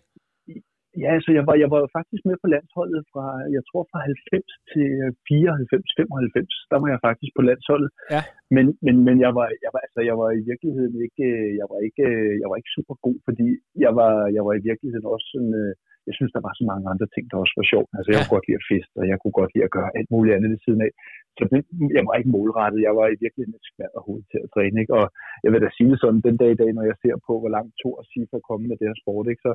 [1.03, 3.25] Ja, altså jeg var, jeg var faktisk med på landsholdet fra,
[3.57, 4.01] jeg tror fra
[4.35, 4.89] 90 til
[5.29, 7.91] 94, 95, der var jeg faktisk på landsholdet.
[8.15, 8.23] Ja.
[8.57, 11.27] Men, men, men jeg, var, jeg, var, altså, jeg var i virkeligheden ikke,
[11.61, 12.07] jeg var ikke,
[12.43, 13.47] jeg var ikke super god, fordi
[13.85, 15.73] jeg var, jeg var i virkeligheden også sådan, øh,
[16.09, 17.91] jeg synes, der var så mange andre ting, der også var sjovt.
[17.97, 18.23] Altså, jeg Ja.
[18.25, 20.51] kunne godt lide at feste, og jeg kunne godt lide at gøre alt muligt andet
[20.55, 20.93] ved siden af.
[21.39, 21.61] Så det,
[21.99, 22.87] jeg var ikke målrettet.
[22.89, 24.77] Jeg var i virkeligheden et skvær hoved til at træne.
[24.83, 24.95] Ikke?
[25.01, 25.07] Og
[25.45, 27.73] jeg vil da sige sådan, den dag i dag, når jeg ser på, hvor langt
[27.81, 29.45] Thor og Sif er kommet med det her sport, ikke?
[29.47, 29.53] så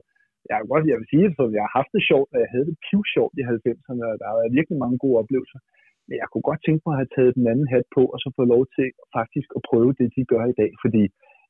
[0.50, 2.68] jeg kan godt, jeg vil sige sådan, jeg har haft det sjovt, og jeg havde
[2.70, 5.60] det piv sjovt i 90'erne, og der har været virkelig mange gode oplevelser.
[6.08, 8.28] Men jeg kunne godt tænke mig at have taget den anden hat på, og så
[8.38, 11.04] få lov til faktisk at prøve det, de gør i dag, fordi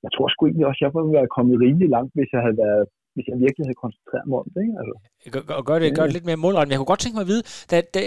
[0.06, 2.60] jeg tror sgu egentlig også, at jeg ville være kommet rimelig langt, hvis jeg havde
[2.66, 4.62] været hvis jeg virkelig havde koncentreret mig om det.
[4.66, 4.76] Ikke?
[4.82, 4.96] Altså.
[5.34, 6.68] Gør, gør, det, gør det lidt mere målrettet.
[6.68, 8.02] Men jeg kunne godt tænke mig at vide, da, da,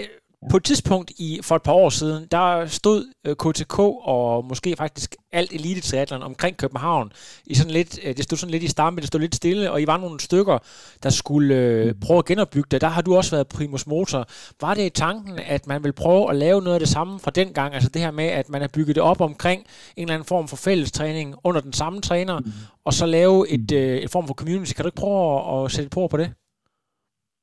[0.51, 4.77] på et tidspunkt i for et par år siden, der stod KTK øh, og måske
[4.77, 7.13] faktisk alt elite omkring København
[7.47, 9.83] i sådan lidt, øh, det stod sådan lidt i stampe, det stod lidt stille, og
[9.83, 10.59] I var nogle stykker,
[11.03, 12.01] der skulle øh, mm.
[12.01, 12.81] prøve at genopbygge det.
[12.81, 14.27] Der har du også været primus motor.
[14.61, 17.31] Var det i tanken, at man vil prøve at lave noget af det samme fra
[17.31, 19.61] den gang, altså det her med, at man har bygget det op omkring
[19.97, 22.53] en eller anden form for fællestræning under den samme træner, mm.
[22.85, 24.73] og så lave et, øh, et form for community.
[24.73, 26.33] Kan du ikke prøve at, at sætte et på på det?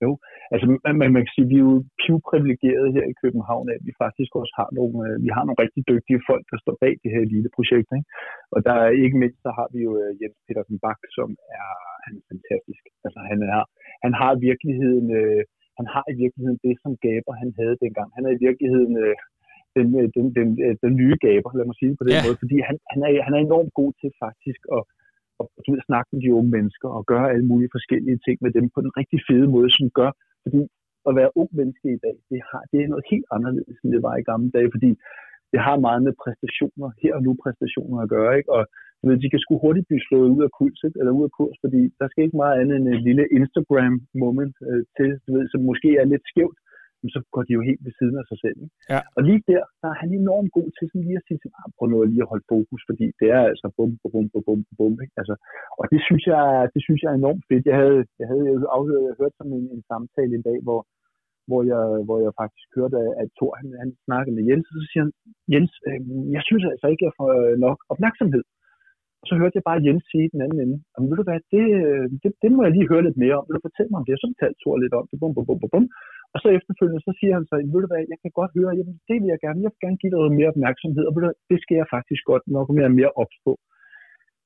[0.04, 0.18] Jo,
[0.56, 0.68] Altså,
[1.00, 4.54] man, man kan sige, vi er jo pivprivilegerede her i København, at vi faktisk også
[4.60, 7.50] har nogle, øh, vi har nogle rigtig dygtige folk, der står bag det her lille
[7.58, 7.90] projekt.
[7.98, 8.10] Ikke?
[8.54, 11.70] Og der er ikke mindst, så har vi jo øh, Jens Petersen Bak, som er,
[12.06, 12.84] han er fantastisk.
[13.06, 13.62] Altså, han, er,
[14.06, 15.42] han har i virkeligheden, øh,
[15.80, 18.10] han har i virkeligheden det, som Gaber han havde dengang.
[18.18, 19.16] Han er i virkeligheden øh,
[19.78, 22.26] den, øh, den, den, den, den nye Gaber, lad mig sige det på den ja.
[22.26, 24.84] måde, fordi han, han, er, han er enormt god til faktisk at
[25.40, 28.52] og du ved, snakke med de unge mennesker og gøre alle mulige forskellige ting med
[28.58, 30.12] dem på den rigtig fede måde, som gør,
[30.46, 30.62] fordi
[31.10, 34.02] at være ung menneske i dag, det, har, det er noget helt anderledes, end det
[34.08, 34.92] var i gamle dage, fordi
[35.52, 38.52] det har meget med præstationer, her og nu præstationer at gøre, ikke?
[38.58, 38.62] og
[39.00, 40.98] du ved, de kan sgu hurtigt blive slået ud af kurs, ikke?
[41.00, 44.84] eller ud af kurs, fordi der skal ikke meget andet end en lille Instagram-moment øh,
[44.98, 46.58] til, du ved, som måske er lidt skævt,
[47.16, 48.58] så går de jo helt ved siden af sig selv.
[48.64, 48.76] Ikke?
[48.94, 49.00] Ja.
[49.16, 51.86] Og lige der, der er han enormt god til sådan lige at sige, ah, prøv
[51.88, 55.16] nu lige at holde fokus, fordi det er altså bum, bum, bum, bum, bum, ikke?
[55.22, 55.36] Altså,
[55.80, 57.66] og det synes, jeg, det synes jeg er enormt fedt.
[57.72, 60.80] Jeg havde, jeg havde afhørt, jeg hørt sådan en, en samtale en dag, hvor,
[61.50, 64.86] hvor jeg, hvor jeg faktisk hørte, at Thor han, han snakkede med Jens, og så
[64.90, 65.14] siger han,
[65.54, 66.00] Jens, øh,
[66.36, 67.30] jeg synes altså ikke, jeg får
[67.66, 68.46] nok opmærksomhed.
[69.22, 71.66] Og så hørte jeg bare Jens sige den anden ende, og ved du hvad, det,
[72.22, 73.46] det, det, må jeg lige høre lidt mere om.
[73.46, 74.16] Vil du fortælle mig om det?
[74.16, 75.16] Og så fortalte Thor lidt om det.
[75.22, 75.86] Bum, bum, bum, bum, bum.
[76.36, 78.96] Og så efterfølgende, så siger han så, ved du hvad, jeg kan godt høre, jamen,
[79.10, 81.14] det vil jeg gerne, jeg vil gerne give dig noget mere opmærksomhed, og
[81.52, 83.54] det skal jeg faktisk godt nok mere mere ops på.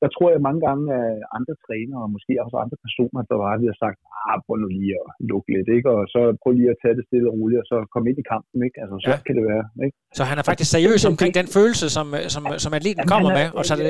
[0.02, 3.52] Der tror jeg mange gange, at andre trænere, og måske også andre personer, der var,
[3.72, 5.88] har sagt, ah, prøv nu lige at lukke lidt, ikke?
[5.96, 8.30] og så prøv lige at tage det stille og roligt, og så komme ind i
[8.34, 8.78] kampen, ikke?
[8.84, 9.18] Altså, så ja.
[9.26, 9.98] kan det være, ikke?
[10.18, 13.64] Så han er faktisk seriøs omkring den følelse, som, som, som atleten kommer med, og
[13.68, 13.90] så er det...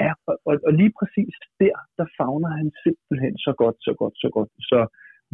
[0.00, 4.16] Ja, og, og, og lige præcis der, der fagner han simpelthen så godt, så godt,
[4.22, 4.50] så godt.
[4.70, 4.78] Så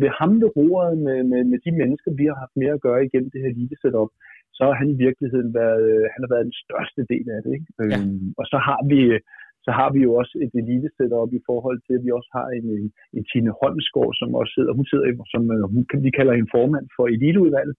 [0.02, 3.04] ved ham ved roret med, med, med de mennesker, vi har haft mere at gøre
[3.06, 4.10] igennem det her lille setup,
[4.56, 7.52] så har han i virkeligheden været, han har været den største del af det.
[7.58, 7.68] Ikke?
[7.78, 7.98] Ja.
[7.98, 9.00] Øhm, og så har vi
[9.66, 12.48] så har vi jo også et elite setup i forhold til, at vi også har
[12.58, 12.66] en,
[13.16, 17.04] en, Tine Holmsgaard, som også sidder, hun sidder, som hun, vi kalder en formand for
[17.16, 17.76] eliteudvalget,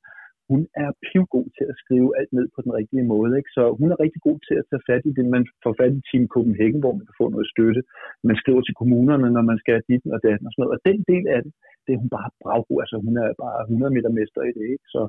[0.49, 3.31] hun er pivgod til at skrive alt ned på den rigtige måde.
[3.39, 3.51] Ikke?
[3.57, 6.01] Så hun er rigtig god til at tage fat i det, man får fat i
[6.09, 7.81] Team Copenhagen, hvor man kan få noget støtte.
[8.29, 10.75] Man skriver til kommunerne, når man skal have dit og datten og sådan noget.
[10.75, 11.51] Og den del af det,
[11.85, 12.79] det er hun bare braggod.
[12.83, 14.65] Altså hun er bare 100 meter mester i det.
[14.73, 14.87] Ikke?
[14.95, 15.01] Så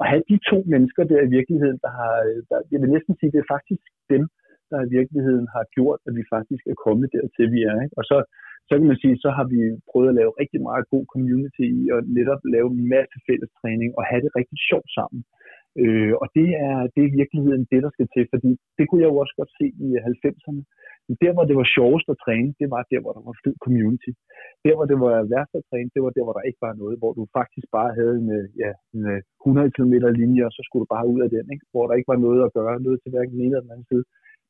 [0.00, 2.14] at have de to mennesker der i virkeligheden, der har,
[2.50, 4.24] der, jeg vil næsten sige, det er faktisk dem,
[4.70, 7.76] der i virkeligheden har gjort, at vi faktisk er kommet dertil, vi er.
[7.84, 7.96] Ikke?
[8.00, 8.16] Og så
[8.68, 9.58] så kan man sige, så har vi
[9.90, 13.90] prøvet at lave rigtig meget god community i og netop lave en masse fælles træning
[13.98, 15.20] og have det rigtig sjovt sammen.
[15.82, 19.02] Øh, og det er, det er i virkeligheden det, der skal til, fordi det kunne
[19.02, 20.62] jeg jo også godt se i 90'erne.
[21.22, 24.12] Der, hvor det var sjovest at træne, det var der, hvor der var fed community.
[24.64, 26.96] Der, hvor det var værst at træne, det var der, hvor der ikke var noget,
[27.00, 28.28] hvor du faktisk bare havde en,
[28.62, 31.66] ja, en øh, 100 km linje, og så skulle du bare ud af den, ikke?
[31.72, 33.90] hvor der ikke var noget at gøre, noget til hverken den ene eller den anden
[33.92, 34.04] side.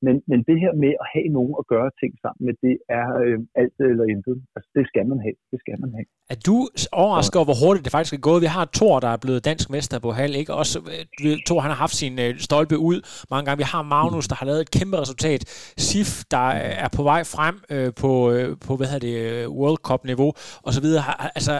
[0.07, 3.07] Men, men det her med at have nogen at gøre ting sammen med, det er
[3.23, 4.37] øh, alt eller intet.
[4.57, 5.37] Altså, det skal man have.
[5.53, 6.07] Det skal man have.
[6.33, 6.57] Er du
[7.03, 8.41] overrasket over, hvor hurtigt det faktisk er gået?
[8.47, 10.53] Vi har Thor, der er blevet dansk mester på halv, ikke?
[10.63, 10.77] Også,
[11.25, 12.99] øh, Thor, han har haft sin øh, stolpe ud
[13.33, 13.59] mange gange.
[13.65, 15.41] Vi har Magnus, der har lavet et kæmpe resultat.
[15.87, 19.51] Sif, der øh, er på vej frem øh, på, øh, på hvad hedder det, øh,
[19.59, 20.33] World Cup-niveau,
[20.67, 21.03] og så videre.
[21.39, 21.55] Altså,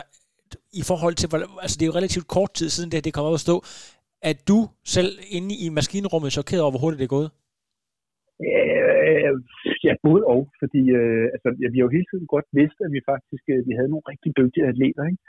[0.73, 1.29] i forhold til,
[1.63, 3.65] altså det er jo relativt kort tid siden det, det kommer op at stå.
[4.23, 7.31] Er du selv inde i maskinrummet chokeret over, hvor hurtigt det er gået?
[9.87, 12.91] Ja, både og, fordi øh, altså, ja, vi har jo hele tiden godt vidst, at
[12.97, 15.23] vi faktisk øh, vi havde nogle rigtig dygtige atleter, ikke?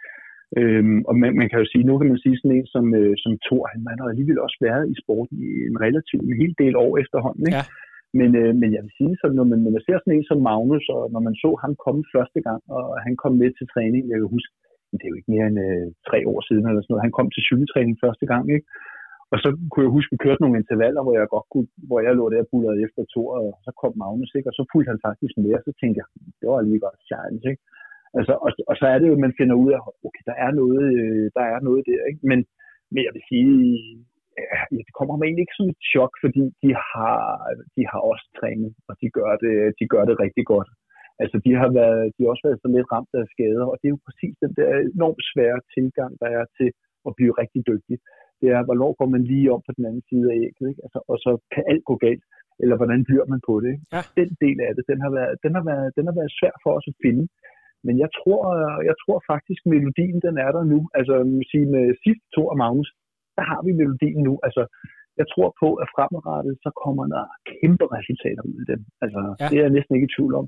[0.59, 3.13] Øhm, og man, man kan jo sige, nu kan man sige sådan en som, øh,
[3.23, 6.53] som Thor, han, han har alligevel også været i sporten i en relativt en hel
[6.63, 7.61] del år efterhånden, ikke?
[7.61, 7.65] Ja.
[8.19, 10.39] Men, øh, men jeg vil sige, så når man, når man ser sådan en som
[10.49, 14.03] Magnus, og når man så ham komme første gang, og han kom med til træning,
[14.11, 14.51] jeg kan huske,
[14.97, 17.29] det er jo ikke mere end øh, tre år siden eller sådan noget, han kom
[17.31, 18.67] til cykeltræning første gang, ikke?
[19.35, 21.99] Og så kunne jeg huske, at vi kørte nogle intervaller, hvor jeg godt kunne, hvor
[22.05, 24.49] jeg lå der bullerede efter to, og så kom Magnus, ikke?
[24.51, 27.01] og så fulgte han faktisk med, og så tænkte jeg, hmm, det var lige godt
[27.11, 27.63] chance, ikke?
[28.17, 30.51] Altså, og, og, så er det jo, at man finder ud af, okay, der er
[30.61, 32.21] noget, øh, der er noget der, ikke?
[32.31, 32.39] Men,
[32.93, 33.53] men jeg vil sige,
[34.43, 37.15] ja, det kommer mig egentlig ikke som et chok, fordi de har,
[37.75, 40.69] de har også trænet, og de gør det, de gør det rigtig godt.
[41.21, 43.85] Altså, de har, været, de har også været så lidt ramt af skader, og det
[43.87, 46.69] er jo præcis den der enormt svære tilgang, der er til
[47.07, 47.97] at blive rigtig dygtig
[48.41, 50.81] det er, hvornår går man lige om på den anden side af ægget, ikke?
[50.85, 52.25] Altså, og så kan alt gå galt.
[52.63, 53.73] eller hvordan bliver man på det.
[53.93, 54.01] Ja.
[54.19, 56.71] Den del af det, den har, været, den, har været, den har været svær for
[56.77, 57.23] os at finde.
[57.85, 58.41] Men jeg tror,
[58.89, 60.79] jeg tror faktisk, at melodien den er der nu.
[60.99, 61.15] Altså
[61.51, 62.89] sige, med sidste to af Magnus,
[63.37, 64.33] der har vi melodien nu.
[64.47, 64.63] Altså,
[65.19, 68.81] jeg tror på, at fremadrettet, så kommer der kæmpe resultater ud af dem.
[69.03, 69.47] Altså, ja.
[69.49, 70.47] det er jeg næsten ikke i tvivl om.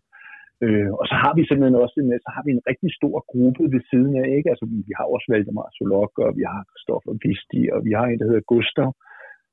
[0.66, 3.64] Øh, og så har vi simpelthen også en, så har vi en rigtig stor gruppe
[3.74, 4.50] ved siden af, ikke?
[4.54, 8.20] Altså, vi har også Valdemar Solok, og vi har Kristoffer Visti, og vi har en,
[8.20, 8.90] der hedder Gustav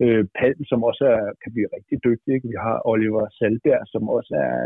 [0.04, 2.30] øh, Palm, som også er, kan blive rigtig dygtig.
[2.34, 2.50] Ikke?
[2.52, 4.56] Vi har Oliver Salberg, som også er,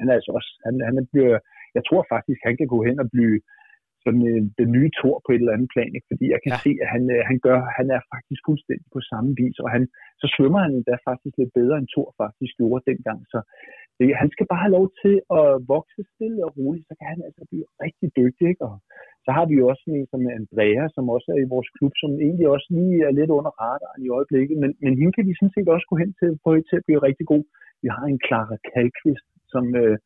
[0.00, 1.36] han er altså også, han, han bliver,
[1.76, 3.36] jeg tror faktisk, han kan gå hen og blive
[4.08, 6.10] sådan øh, den nye tor på et eller andet plan, ikke?
[6.12, 6.60] fordi jeg kan Ja.
[6.64, 9.82] se, at han, øh, han, gør, han er faktisk fuldstændig på samme vis, og han,
[10.20, 13.38] så svømmer han endda faktisk lidt bedre end Thor faktisk gjorde dengang, så
[13.98, 17.20] det, han skal bare have lov til at vokse stille og roligt, så kan han
[17.28, 18.64] altså blive rigtig dygtig, ikke?
[18.68, 18.74] og
[19.24, 22.10] så har vi jo også en som Andrea, som også er i vores klub, som
[22.26, 25.54] egentlig også lige er lidt under radaren i øjeblikket, men, men hende kan vi sådan
[25.56, 27.44] set også gå hen til, få til at blive rigtig god.
[27.82, 29.96] Vi har en Clara Kalkvist, som, øh,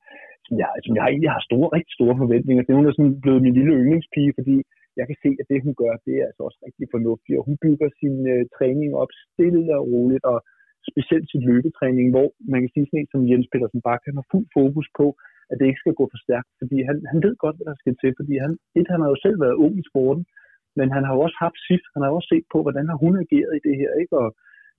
[0.53, 2.79] som, jeg, som jeg egentlig har store, rigtig store forventninger til.
[2.79, 4.57] Hun er sådan blevet min lille yndlingspige, fordi
[4.99, 7.57] jeg kan se, at det, hun gør, det er altså også rigtig fornuftigt, og hun
[7.65, 10.39] bygger sin øh, træning op stille og roligt, og
[10.91, 14.27] specielt sit løbetræning, hvor man kan sige sådan en som Jens Petersen Bakke, han har
[14.33, 15.07] fuld fokus på,
[15.51, 17.95] at det ikke skal gå for stærkt, fordi han, han ved godt, hvad der skal
[18.03, 20.25] til, fordi han, et, han har jo selv været ung i sporten,
[20.79, 22.99] men han har jo også haft sit, han har jo også set på, hvordan har
[23.05, 24.15] hun ageret i det her, ikke?
[24.23, 24.29] Og,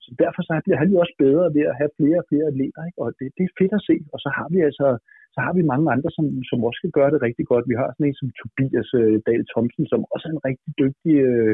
[0.06, 2.82] så derfor så bliver han jo også bedre ved at have flere og flere atleter,
[2.90, 3.00] ikke?
[3.04, 4.88] og det, det er fedt at se, og så har vi altså
[5.34, 7.70] så har vi mange andre, som, som også skal gøre det rigtig godt.
[7.72, 11.14] Vi har sådan en som Tobias øh, Dahl Thomsen, som også er en rigtig dygtig,
[11.30, 11.54] øh,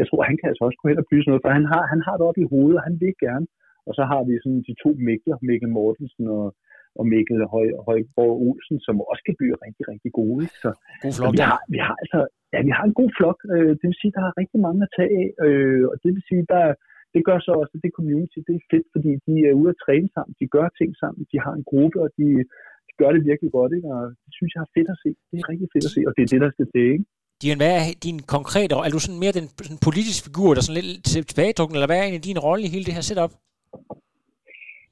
[0.00, 1.82] jeg tror, han kan altså også gå hen og blive sådan noget, for han har,
[1.92, 3.46] han har det oppe i hovedet, og han vil gerne.
[3.88, 6.46] Og så har vi sådan de to Mikler, Mikkel Mortensen og,
[6.98, 10.44] og Mikkel Høj, Højborg Olsen, som også kan blive rigtig, rigtig gode.
[10.62, 10.70] Så,
[11.02, 11.48] God så flok vi, der.
[11.52, 12.20] har, vi har altså,
[12.52, 13.38] ja, vi har en god flok.
[13.54, 16.24] Øh, det vil sige, der er rigtig mange at tage af, øh, og det vil
[16.30, 16.74] sige, der er,
[17.14, 19.80] det gør så også, at det community, det er fedt, fordi de er ude at
[19.84, 22.28] træne sammen, de gør ting sammen, de har en gruppe, og de
[23.00, 23.88] gør det virkelig godt, ikke?
[23.96, 25.10] og det synes jeg er fedt at se.
[25.30, 26.86] Det er rigtig fedt at se, og det er det, der skal til.
[26.94, 27.04] Ikke?
[27.42, 28.72] Dion, hvad er din konkrete?
[28.86, 31.98] Er du sådan mere den sådan politiske figur, der er sådan lidt tilbagetrukken, eller hvad
[31.98, 33.32] er egentlig din rolle i hele det her setup?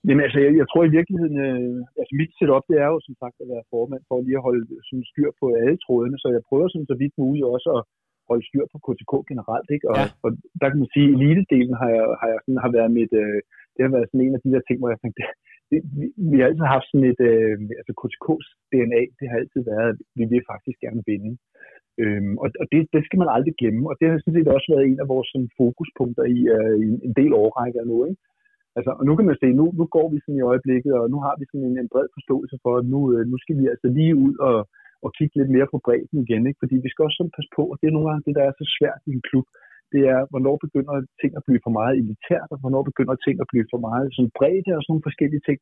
[0.07, 3.15] Jamen altså, jeg, jeg tror i virkeligheden, øh, altså mit setup, det er jo som
[3.23, 6.43] sagt at være formand for lige at holde sådan styr på alle trådene, så jeg
[6.49, 7.83] prøver sådan så vidt muligt også at
[8.31, 9.87] holde styr på KTK generelt, ikke?
[9.91, 10.05] Og, Ja.
[10.05, 10.09] ja.
[10.25, 13.13] og der kan man sige, at elite-delen har, jeg, har, jeg sådan, har været mit,
[13.23, 13.39] øh,
[13.75, 15.23] det har været sådan en af de der ting, hvor jeg tænkte,
[15.73, 19.61] det, vi, vi har altid haft sådan et, øh, altså KTK's DNA, det har altid
[19.73, 21.33] været, at vi vil faktisk gerne vinde.
[22.03, 24.69] Øhm, og og det, det skal man aldrig glemme, og det har sådan set også
[24.73, 28.23] været en af vores sådan, fokuspunkter i, øh, i en del årrækker nu, ikke?
[28.77, 31.19] Altså, og nu kan man se, nu, nu går vi sådan i øjeblikket, og nu
[31.27, 33.89] har vi sådan en, en bred forståelse for, at nu, øh, nu skal vi altså
[33.99, 34.59] lige ud og,
[35.05, 36.63] og kigge lidt mere på bredden igen, ikke?
[36.63, 38.55] fordi vi skal også sådan passe på, og det er nogle gange det, der er
[38.61, 39.47] så svært i en klub,
[39.95, 43.51] det er, hvornår begynder ting at blive for meget elitært, og hvornår begynder ting at
[43.53, 45.59] blive for meget sådan bredde og sådan nogle forskellige ting.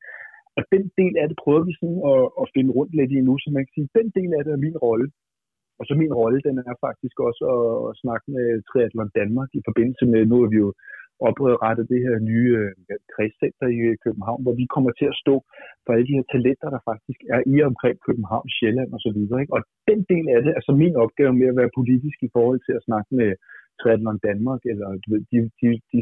[0.59, 3.35] Og den del af det prøver vi sådan at, at finde rundt lidt i nu,
[3.39, 5.07] så man kan sige, den del af det er min rolle.
[5.79, 9.63] Og så min rolle, den er faktisk også at, at snakke med Triathlon Danmark i
[9.69, 10.71] forbindelse med, nu er vi jo
[11.29, 15.35] oprettet det her nye øh, kredscenter i København, hvor vi kommer til at stå
[15.85, 19.41] for alle de her talenter, der faktisk er i omkring København, Sjælland og så videre.
[19.43, 19.55] Ikke?
[19.57, 22.75] Og den del af det, altså min opgave med at være politisk i forhold til
[22.79, 23.31] at snakke med
[23.81, 25.99] Triathlon Danmark, eller du ved, de, de, de,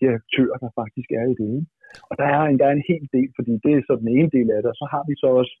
[0.00, 1.48] de aktører, der faktisk er i det.
[1.58, 1.70] Ikke?
[2.10, 4.30] Og der er, en, der er en hel del, fordi det er så den ene
[4.36, 5.54] del af det, og så har vi så også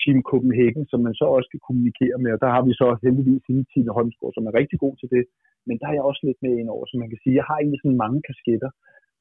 [0.00, 3.44] Team Copenhagen, som man så også skal kommunikere med, og der har vi så heldigvis
[3.48, 5.24] hende Tine Holmsgaard, som er rigtig god til det,
[5.66, 7.56] men der er jeg også lidt med ind over, så man kan sige, jeg har
[7.58, 8.70] egentlig sådan mange kasketter,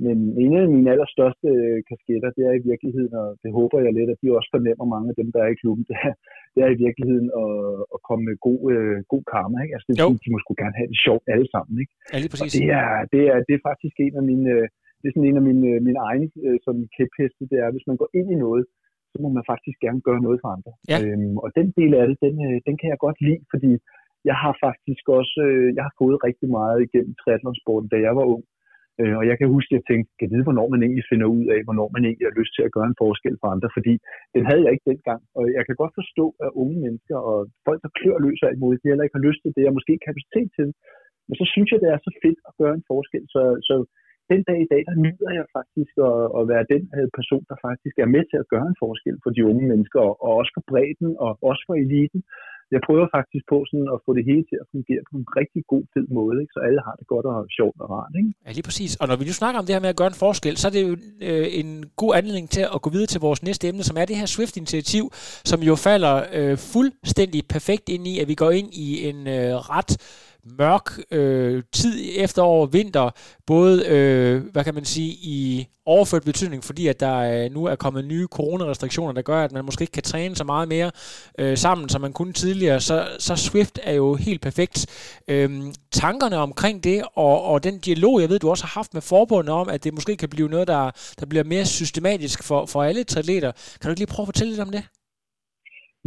[0.06, 3.94] men en af mine allerstørste øh, kasketter, det er i virkeligheden, og det håber jeg
[3.96, 6.14] lidt, at de også fornemmer mange af dem, der er i klubben, det er,
[6.54, 7.56] det er i virkeligheden at,
[7.96, 9.58] at komme med god, øh, god karma.
[9.64, 9.74] Ikke?
[9.76, 11.74] Altså, det vil sige, de må sgu gerne have det sjovt alle sammen.
[11.84, 11.94] Ikke?
[12.12, 12.54] Ja, lige Og præcis.
[12.58, 14.66] det er, det, er, det er faktisk en af mine, øh,
[15.00, 16.28] det er sådan en af mine, øh, mine egne
[16.66, 18.64] som kæpheste, det er, hvis man går ind i noget,
[19.12, 20.72] så må man faktisk gerne gøre noget for andre.
[20.92, 20.98] Ja.
[21.04, 22.36] Øhm, og den del af det, den,
[22.68, 23.72] den kan jeg godt lide, fordi
[24.30, 25.42] jeg har faktisk også,
[25.78, 28.44] jeg har fået rigtig meget igennem triathlonsporten, da jeg var ung.
[29.02, 31.28] Øh, og jeg kan huske, at jeg tænkte, kan jeg vide, hvornår man egentlig finder
[31.38, 33.94] ud af, hvornår man egentlig har lyst til at gøre en forskel for andre, fordi
[34.36, 35.22] den havde jeg ikke dengang.
[35.38, 37.38] Og jeg kan godt forstå, at unge mennesker og
[37.68, 39.76] folk, der klør løs af alt muligt, de heller ikke har lyst til det, og
[39.78, 40.68] måske kapacitet til.
[41.28, 43.24] Men så synes jeg, det er så fedt at gøre en forskel.
[43.36, 43.76] Så, så
[44.32, 47.58] den dag i dag, der nyder jeg faktisk at, at være den øh, person, der
[47.68, 50.52] faktisk er med til at gøre en forskel for de unge mennesker, og, og også
[50.58, 52.22] for bredden, og også for eliten.
[52.76, 55.62] Jeg prøver faktisk på sådan at få det hele til at fungere på en rigtig
[55.74, 56.54] god, fed måde, ikke?
[56.56, 58.14] så alle har det godt og sjovt og rart.
[58.20, 58.32] Ikke?
[58.46, 58.92] Ja, lige præcis.
[59.02, 60.74] Og når vi nu snakker om det her med at gøre en forskel, så er
[60.76, 60.94] det jo
[61.28, 61.70] øh, en
[62.02, 65.04] god anledning til at gå videre til vores næste emne, som er det her Swift-initiativ,
[65.52, 69.54] som jo falder øh, fuldstændig perfekt ind i, at vi går ind i en øh,
[69.74, 69.92] ret
[70.46, 73.10] mørk øh, tid efterår vinter,
[73.48, 77.76] både, øh, hvad kan man sige, i overført betydning, fordi at der øh, nu er
[77.76, 80.92] kommet nye coronarestriktioner, der gør, at man måske ikke kan træne så meget mere
[81.40, 84.86] øh, sammen, som man kunne tidligere, så, så Swift er jo helt perfekt.
[85.28, 89.02] Øh, tankerne omkring det, og, og den dialog, jeg ved, du også har haft med
[89.02, 92.84] forbundet om, at det måske kan blive noget, der, der bliver mere systematisk for, for
[92.84, 93.52] alle atleter.
[93.52, 94.84] Kan du ikke lige prøve at fortælle lidt om det?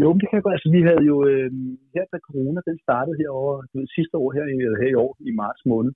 [0.03, 0.57] Jo, det kan jeg godt.
[0.57, 1.51] Altså, vi havde jo øh,
[1.95, 4.45] her da corona, den startede herovre ved, sidste år her,
[4.83, 5.93] her i år, i marts måned,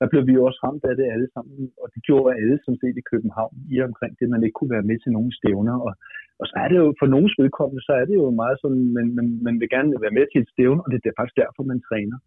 [0.00, 2.74] der blev vi jo også ramt af det alle sammen, og det gjorde alle som
[2.82, 5.76] set i København i omkring det, man ikke kunne være med til nogle stævner.
[5.86, 5.92] Og,
[6.40, 9.06] og så er det jo, for nogens vedkommende, så er det jo meget sådan, man,
[9.18, 11.80] man, man vil gerne være med til et stævne, og det er faktisk derfor, man
[11.88, 12.18] træner.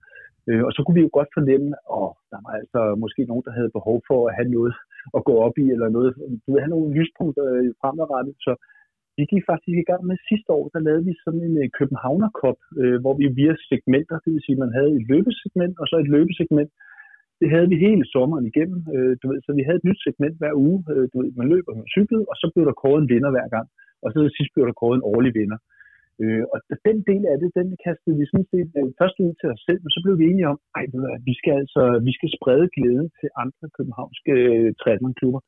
[0.50, 3.54] Øh, og så kunne vi jo godt fornemme, at der var altså måske nogen, der
[3.58, 4.74] havde behov for at have noget
[5.18, 6.10] at gå op i, eller noget,
[6.44, 8.36] du ved, have nogle lyspunkter øh, fremadrettet.
[8.46, 8.52] Så
[9.18, 12.30] vi gik faktisk i gang med sidste år, der lavede vi sådan en øh, Københavner
[12.40, 15.86] Cup, øh, hvor vi via segmenter, det vil sige, at man havde et løbesegment og
[15.88, 16.72] så et løbesegment.
[17.42, 20.36] Det havde vi hele sommeren igennem, Øh, du ved, så vi havde et nyt segment
[20.42, 20.80] hver uge.
[20.92, 23.48] Øh, du ved, man løber med man og så blev der kåret en vinder hver
[23.56, 23.68] gang.
[24.04, 25.60] Og så sidst blev der kåret en årlig vinder.
[26.22, 26.58] Øh, og
[26.90, 29.80] den del af det, den kastede vi sådan set øh, først ud til os selv,
[29.84, 30.92] men så blev vi enige om, at
[31.28, 35.42] vi skal altså vi skal sprede glæden til andre københavnske øh, triathlonklubber.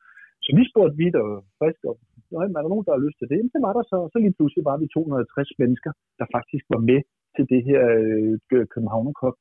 [0.49, 1.95] Så vi spurgte vidt og frisk og
[2.31, 3.37] er der nogen, der har lyst til det?
[3.37, 6.65] Jamen, det var der så, og så lige pludselig var vi 260 mennesker, der faktisk
[6.73, 7.01] var med
[7.35, 8.33] til det her øh,
[8.73, 9.35] Københavnerkop.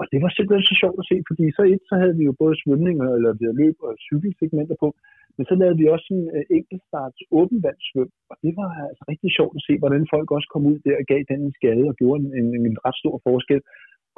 [0.00, 2.34] Og det var simpelthen så sjovt at se, fordi så et, så havde vi jo
[2.42, 4.88] både svømning eller løb og cykelsegmenter på,
[5.36, 9.54] men så lavede vi også en øh, enkeltstarts åbenvandssvøm, og det var altså rigtig sjovt
[9.58, 12.18] at se, hvordan folk også kom ud der og gav den en skade og gjorde
[12.22, 13.60] en, en, en ret stor forskel.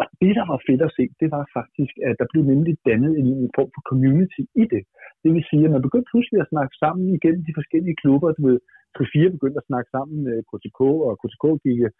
[0.00, 3.12] Og det, der var fedt at se, det var faktisk, at der blev nemlig dannet
[3.20, 4.82] en, en form for community i det.
[5.22, 8.28] Det vil sige, at man begyndte pludselig at snakke sammen igennem de forskellige klubber.
[8.38, 8.58] Du ved,
[8.96, 11.90] 3-4 begyndte at snakke sammen med KTK, og KTK gik øh,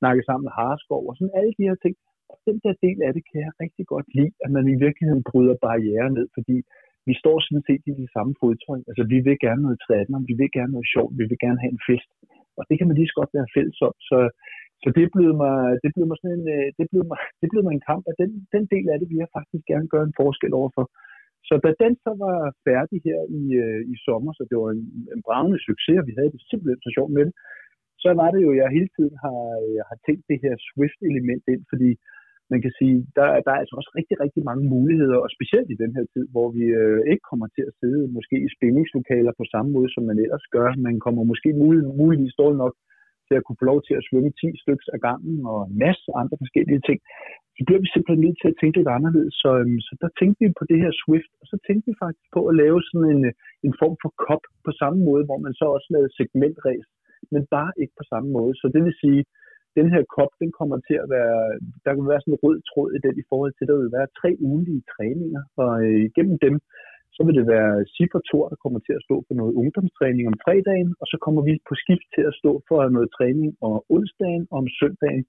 [0.00, 1.94] snakke sammen med Harskov, og sådan alle de her ting.
[2.30, 5.24] Og den der del af det kan jeg rigtig godt lide, at man i virkeligheden
[5.30, 6.56] bryder barriere ned, fordi
[7.08, 8.78] vi står sådan set i de samme fodtøj.
[8.88, 11.72] Altså, vi vil gerne noget træning, vi vil gerne noget sjovt, vi vil gerne have
[11.76, 12.10] en fest.
[12.58, 13.94] Og det kan man lige så godt være fælles om.
[14.10, 14.18] Så
[14.84, 17.62] så det blev mig, det blev mig sådan en, øh, det blev mig, det blev
[17.64, 20.18] mig en kamp, og den, den del af det vil jeg faktisk gerne gøre en
[20.20, 20.86] forskel overfor.
[21.48, 24.84] Så da den så var færdig her i, øh, i sommer, så det var en,
[25.14, 27.34] en bravende succes, og vi havde det simpelthen så sjovt med det,
[28.02, 29.40] så var det jo, at jeg hele tiden har,
[29.78, 31.90] jeg har tænkt det her Swift-element ind, fordi
[32.52, 35.80] man kan sige, der, der er altså også rigtig, rigtig mange muligheder, og specielt i
[35.82, 39.44] den her tid, hvor vi øh, ikke kommer til at sidde måske i spændingslokaler på
[39.52, 40.68] samme måde, som man ellers gør.
[40.88, 42.74] Man kommer måske mulig, muligvis dårligt nok
[43.26, 46.08] til at kunne få lov til at svømme 10 stykker af gangen og en masse
[46.20, 46.98] andre forskellige ting,
[47.56, 49.34] så bliver vi simpelthen nødt til at tænke lidt anderledes.
[49.42, 52.28] Så, øhm, så der tænkte vi på det her Swift, og så tænkte vi faktisk
[52.36, 53.32] på at lave sådan en, øh,
[53.66, 56.86] en form for kop på samme måde, hvor man så også lavede segmentræs,
[57.32, 58.52] men bare ikke på samme måde.
[58.60, 59.22] Så det vil sige,
[59.78, 61.38] den her kop, den kommer til at være,
[61.84, 63.96] der kan være sådan en rød tråd i den i forhold til, at der vil
[63.98, 66.54] være tre ugenlige træninger, og øh, igennem dem,
[67.16, 70.36] så vil det være Sipper Thor, der kommer til at stå for noget ungdomstræning om
[70.44, 74.44] fredagen, og så kommer vi på skift til at stå for noget træning om onsdagen
[74.50, 75.24] og om søndagen,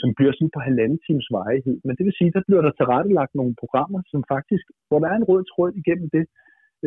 [0.00, 1.76] som bliver sådan på halvanden times vejhed.
[1.86, 5.16] Men det vil sige, der bliver der tilrettelagt nogle programmer, som faktisk, hvor der er
[5.18, 6.24] en rød tråd igennem det,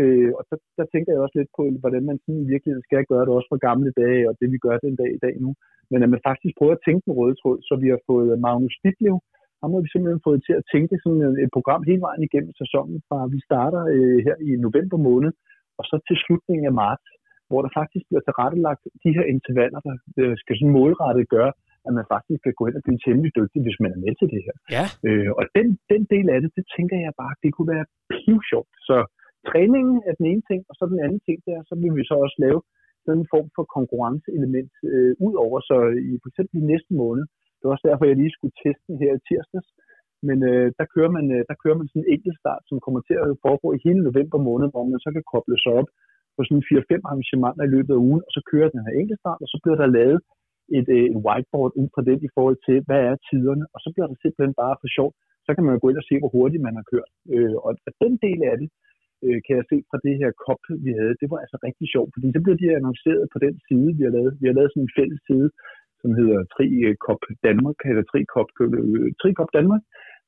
[0.02, 3.04] Øh, og der, der tænker jeg også lidt på, hvordan man sådan i virkeligheden skal
[3.12, 5.52] gøre det også fra gamle dage, og det vi gør den dag i dag nu.
[5.92, 8.76] Men at man faktisk prøver at tænke den røde tråd, så vi har fået Magnus
[8.84, 9.16] Ditlev,
[9.64, 12.98] ham har vi simpelthen fået til at tænke sådan et program hele vejen igennem sæsonen,
[13.08, 15.32] fra vi starter øh, her i november måned,
[15.80, 17.08] og så til slutningen af marts,
[17.50, 21.54] hvor der faktisk bliver tilrettelagt de her intervaller, der øh, skal sådan målrettet gøre,
[21.88, 24.28] at man faktisk kan gå hen og blive temmelig dygtig, hvis man er med til
[24.34, 24.56] det her.
[24.76, 24.86] Ja.
[25.08, 27.86] Øh, og den, den del af det, det tænker jeg bare, det kunne være
[28.52, 28.74] sjovt.
[28.90, 28.98] Så
[29.50, 32.16] træningen er den ene ting, og så den anden ting der, så vil vi så
[32.26, 32.60] også lave
[33.06, 35.58] sådan en form for konkurrenceelement øh, ud over.
[35.70, 35.76] Så
[36.10, 37.26] i for eksempel i næste måned,
[37.64, 39.70] det var også derfor, jeg lige skulle teste den her i tirsdags.
[40.28, 43.16] Men øh, der, kører man, øh, der kører man sådan en enkeltstart, som kommer til
[43.24, 45.90] at foregå i hele november måned, hvor man så kan koble sig op
[46.36, 49.50] på sådan 4-5 arrangementer i løbet af ugen, og så kører den her enkeltstart, og
[49.54, 50.20] så bliver der lavet
[50.78, 53.90] et, øh, et whiteboard ud fra det i forhold til, hvad er tiderne, og så
[53.94, 55.16] bliver det simpelthen bare for sjovt.
[55.46, 57.10] Så kan man jo gå ind og se, hvor hurtigt man har kørt.
[57.34, 57.72] Øh, og
[58.04, 58.70] den del af det,
[59.26, 62.12] øh, kan jeg se fra det her kop, vi havde, det var altså rigtig sjovt,
[62.16, 64.34] fordi så blev de annonceret på den side, vi har lavet.
[64.42, 65.50] Vi har lavet sådan en fælles side,
[66.04, 69.84] som hedder Trikop øh, Danmark, eller Trikop, øh, Trikop Danmark.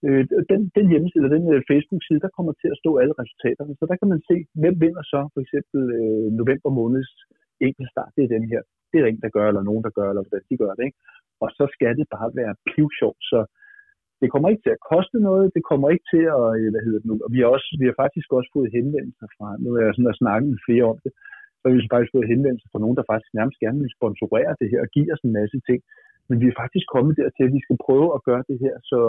[0.06, 3.74] Øh, den, den hjemmeside, den øh, Facebook-side, der kommer til at stå alle resultaterne.
[3.80, 5.82] Så der kan man se, hvem vinder så for eksempel
[6.42, 7.12] november måneds
[7.68, 8.12] enkeltstart.
[8.16, 8.62] Det er den her.
[8.90, 10.84] Det er der en, der gør, eller nogen, der gør, eller hvordan de gør det.
[10.88, 11.00] Ikke?
[11.44, 13.24] Og så skal det bare være pivsjovt.
[13.32, 13.40] Så
[14.22, 17.10] det kommer ikke til at koste noget, det kommer ikke til at, hvad hedder det
[17.10, 19.96] nu, og vi har, også, vi har faktisk også fået henvendelser fra, nu er jeg
[19.96, 21.12] sådan at snakke med flere om det,
[21.66, 24.68] så har vi faktisk fået henvendelser fra nogen, der faktisk nærmest gerne vil sponsorere det
[24.72, 25.80] her og give os en masse ting.
[26.30, 29.02] Men vi er faktisk kommet dertil, at vi skal prøve at gøre det her så,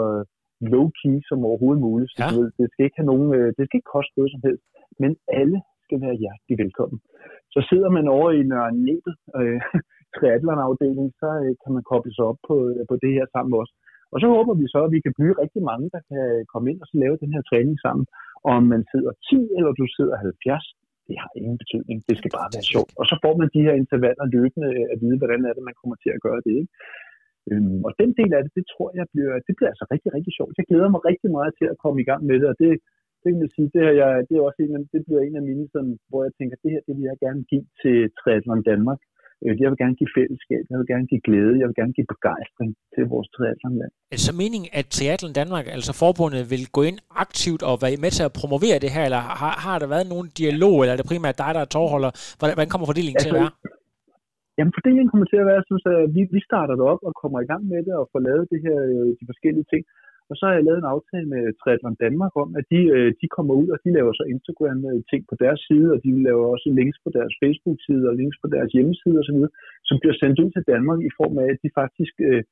[0.73, 2.11] low-key som overhovedet muligt.
[2.11, 2.29] Så Ja.
[2.37, 4.63] ved, det skal ikke have nogen, øh, det skal ikke koste noget som helst,
[5.01, 6.99] men alle skal være hjertelig velkommen.
[7.53, 9.61] Så sidder man over i Nørre Nebel, øh,
[10.17, 13.59] triathlon-afdeling, så øh, kan man koble sig op på, øh, på det her sammen med
[13.63, 13.71] os.
[14.13, 16.79] Og så håber vi så, at vi kan blive rigtig mange, der kan komme ind
[16.83, 18.05] og så lave den her træning sammen.
[18.45, 20.65] Og om man sidder 10 eller du sidder 70,
[21.09, 21.97] det har ingen betydning.
[22.09, 22.91] Det skal bare være sjovt.
[22.99, 25.79] Og så får man de her intervaller løbende øh, at vide, hvordan er det, man
[25.81, 26.53] kommer til at gøre det.
[26.61, 26.73] Ikke?
[27.51, 30.33] Øhm, og den del af det, det tror jeg bliver, det bliver altså rigtig, rigtig
[30.37, 30.59] sjovt.
[30.59, 32.71] Jeg glæder mig rigtig meget til at komme i gang med det, og det,
[33.21, 35.35] det kan man sige, det, er jeg, det er også en af, det bliver en
[35.39, 38.63] af mine, sådan, hvor jeg tænker, det her, det vil jeg gerne give til Triathlon
[38.71, 38.99] Danmark.
[39.43, 42.07] Øh, Jeg vil gerne give fællesskab, jeg vil gerne give glæde, jeg vil gerne give
[42.15, 43.91] begejstring til vores triathlonland.
[44.25, 48.23] Så meningen, at Triathlon Danmark, altså forbundet, vil gå ind aktivt og være med til
[48.29, 51.37] at promovere det her, eller har, har der været nogen dialog, eller er det primært
[51.43, 52.11] dig, der er tovholder?
[52.39, 53.51] Hvordan, hvordan kommer fordelingen til at være?
[54.57, 57.39] Jamen, fordelingen kommer til at være, sådan, at vi, vi starter det op og kommer
[57.41, 59.83] i gang med det og får lavet det her, øh, de forskellige ting.
[60.29, 63.27] Og så har jeg lavet en aftale med Triathlon Danmark om, at de, øh, de
[63.35, 66.97] kommer ud, og de laver så Instagram-ting på deres side, og de laver også links
[67.05, 69.39] på deres Facebook-side og links på deres hjemmeside osv.,
[69.89, 72.43] som bliver sendt ud til Danmark i form af, at de faktisk, øh,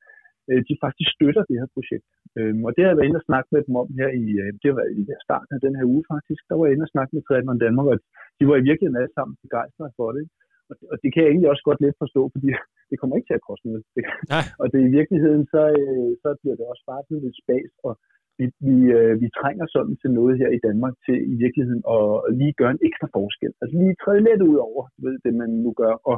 [0.50, 2.08] øh, de faktisk støtter det her projekt.
[2.38, 4.50] Øhm, og det har jeg været inde og snakke med dem om her i, øh,
[4.62, 6.42] det var i starten af den her uge faktisk.
[6.48, 7.98] Der var jeg inde og snakke med Triathlon Danmark, og
[8.38, 10.24] de var i virkeligheden alle sammen begejstrede for det.
[10.70, 12.48] Og, og det kan jeg egentlig også godt lidt forstå, fordi
[12.90, 13.84] det kommer ikke til at koste noget.
[14.34, 14.44] Nej.
[14.60, 17.92] og det i virkeligheden, så, øh, så bliver det også bare sådan lidt spas, og
[18.38, 22.06] vi, vi, øh, vi trænger sådan til noget her i Danmark til i virkeligheden at
[22.40, 23.52] lige gøre en ekstra forskel.
[23.60, 25.94] Altså lige træde lidt ud over ved det, man nu gør.
[26.10, 26.16] Og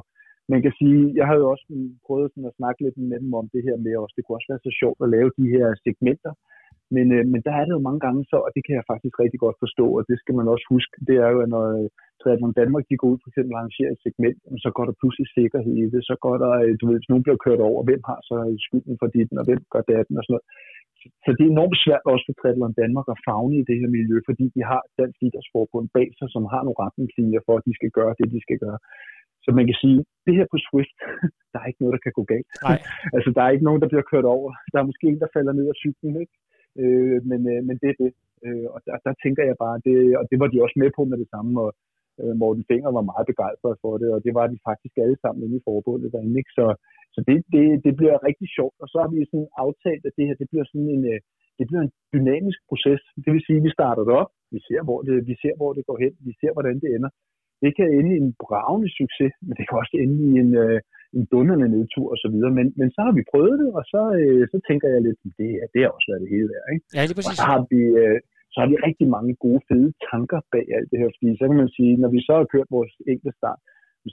[0.52, 1.66] man kan sige, jeg har jo også
[2.06, 4.12] prøvet sådan at snakke lidt med dem om det her med os.
[4.14, 6.32] Det kunne også være så sjovt at lave de her segmenter.
[6.97, 9.14] Men, øh, men der er det jo mange gange så, og det kan jeg faktisk
[9.22, 11.89] rigtig godt forstå, og det skal man også huske, det er jo, at når øh,
[12.20, 15.28] Triathlon Danmark de går ud for eksempel og arrangerer et segment, så går der pludselig
[15.39, 18.03] sikkerhed i det, så går der, øh, du ved, hvis nogen bliver kørt over, hvem
[18.11, 18.36] har så
[18.66, 20.47] skylden for dit, og hvem gør datten og sådan noget.
[21.24, 24.16] Så- det er enormt svært også for Triathlon Danmark at fagne i det her miljø,
[24.28, 27.91] fordi de har dansk idrætsforbund bag sig, som har nogle retningslinjer for, at de skal
[27.99, 28.78] gøre det, de skal gøre.
[29.45, 30.97] Så man kan sige, det her på Swift,
[31.53, 32.51] der er ikke noget, der kan gå galt.
[32.68, 32.78] Nej.
[33.16, 34.49] altså, der er ikke nogen, der bliver kørt over.
[34.72, 36.34] Der er måske en, der falder ned af cyklen, ikke?
[36.82, 38.12] Øh, men, øh, men det er det.
[38.46, 41.02] Øh, og der, der tænker jeg bare, det, og det var de også med på
[41.10, 41.70] med det samme, og
[42.20, 45.44] øh, Morten Finger var meget begejstret for det, og det var de faktisk alle sammen
[45.44, 46.38] inde i forbundet derinde.
[46.40, 46.52] Ikke?
[46.58, 46.66] Så,
[47.14, 50.26] så det, det, det bliver rigtig sjovt, og så har vi sådan aftalt, at det
[50.28, 51.20] her det bliver sådan en, øh,
[51.58, 53.02] det bliver en dynamisk proces.
[53.24, 55.70] Det vil sige, at vi starter det op, vi ser, hvor det, vi ser, hvor
[55.76, 57.10] det går hen, vi ser, hvordan det ender.
[57.62, 60.80] Det kan ende i en bravende succes, men det kan også ende i en, øh,
[61.16, 62.36] en dundrende nedtur osv.
[62.59, 65.50] Men, men så har vi prøvet det, og så, øh, så tænker jeg lidt, det,
[65.62, 66.66] er- det har også været det hele værd.
[66.74, 66.84] Ikke?
[66.96, 67.38] Ja, lige Og præcis.
[67.40, 68.18] så har vi, øh,
[68.52, 71.11] så har vi rigtig mange gode, fede tanker bag alt det her.
[71.16, 73.61] Fordi så kan man sige, når vi så har kørt vores enkelte start,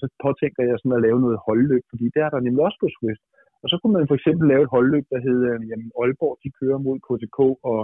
[0.02, 2.90] så påtænker jeg sådan at lave noget holdløb, fordi det er der nemlig også på
[2.98, 3.24] Swift.
[3.64, 6.80] Og så kunne man for eksempel lave et holdløb, der hedder, jamen Aalborg, de kører
[6.88, 7.40] mod KTK,
[7.72, 7.80] og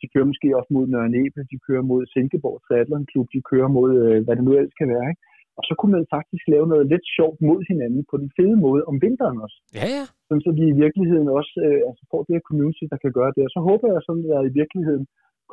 [0.00, 3.68] de kører måske også mod Nørre Nebel, de kører mod Silkeborg Triathlon Klub, de kører
[3.78, 5.06] mod, øh, hvad det nu ellers kan være.
[5.12, 5.22] Ikke?
[5.58, 8.82] Og så kunne man faktisk lave noget lidt sjovt mod hinanden på den fede måde
[8.90, 9.58] om vinteren også.
[9.78, 10.04] Ja, ja.
[10.28, 13.32] Sådan så vi i virkeligheden også øh, altså får det her community, der kan gøre
[13.36, 13.42] det.
[13.48, 15.04] Og så håber jeg sådan, at der i virkeligheden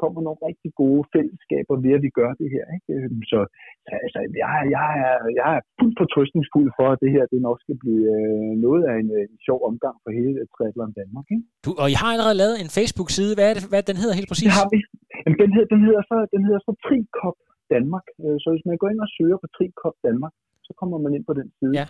[0.02, 2.66] kommer nogle rigtig gode fællesskaber ved, at vi gør det her.
[2.76, 2.90] Ikke?
[2.96, 3.40] Øhm, Så
[3.88, 7.58] så altså, jeg, jeg, er, jeg er fuldt fortrøstningsfuld for, at det her det nok
[7.64, 11.28] skal blive øh, noget af en, øh, en sjov omgang for hele Triathlon Danmark.
[11.36, 11.46] Ikke?
[11.66, 13.32] Du, og I har allerede lavet en Facebook-side.
[13.38, 14.48] Hvad, er det, hvad den hedder helt præcis?
[14.50, 14.80] Det har vi.
[15.24, 17.38] Jamen, den, hedder, den, hedder så, den hedder så Trikop
[17.74, 18.06] Danmark.
[18.24, 20.34] Øh, Så hvis man går ind og søger på Trikop Danmark,
[20.68, 21.74] så kommer man ind på den side.
[21.80, 21.86] Ja.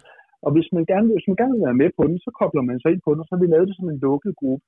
[0.45, 2.79] Og hvis man, gerne, hvis man gerne vil være med på den, så kobler man
[2.79, 4.65] sig ind på den, og så har vi lavet det som en lukket gruppe.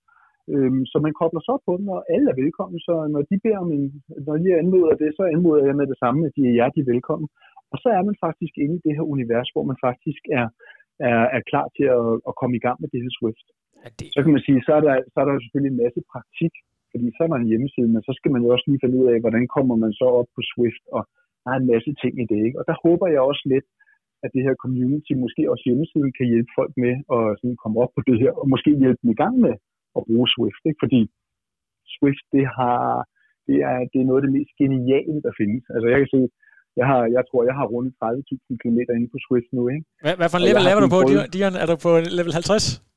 [0.53, 2.79] Øhm, så man kobler så op på den, og alle er velkommen.
[2.87, 3.85] Så når de beder om en,
[4.27, 7.27] når de anmoder det, så anmoder jeg med det samme, at de er hjertelig velkommen.
[7.71, 10.47] Og så er man faktisk inde i det her univers, hvor man faktisk er,
[11.09, 13.47] er, er klar til at, at komme i gang med det her Swift
[13.83, 15.83] Ja, det, så kan man sige, så er der, så er der jo selvfølgelig en
[15.83, 16.53] masse praktik,
[16.91, 19.07] fordi så er der en hjemmeside, men så skal man jo også lige finde ud
[19.13, 21.01] af, hvordan kommer man så op på Swift, og
[21.43, 22.39] der er en masse ting i det.
[22.47, 22.59] Ikke?
[22.59, 23.67] Og der håber jeg også lidt,
[24.23, 27.91] at det her community, måske også hjemmesiden, kan hjælpe folk med at sådan komme op
[27.95, 29.53] på det her, og måske hjælpe dem i gang med
[29.97, 30.63] at bruge Swift.
[30.69, 30.81] Ikke?
[30.83, 31.01] Fordi
[31.95, 32.81] Swift, det, har,
[33.47, 35.63] det, er, det er noget af det mest geniale, der findes.
[35.73, 36.21] Altså jeg kan se,
[36.79, 39.63] jeg, har, jeg tror, jeg har rundet 30.000 km inde på Swift nu.
[39.73, 39.85] Ikke?
[40.03, 40.99] hvad, hvad for en level laver du på,
[41.35, 41.55] Dion?
[41.61, 42.87] Er du på level 50?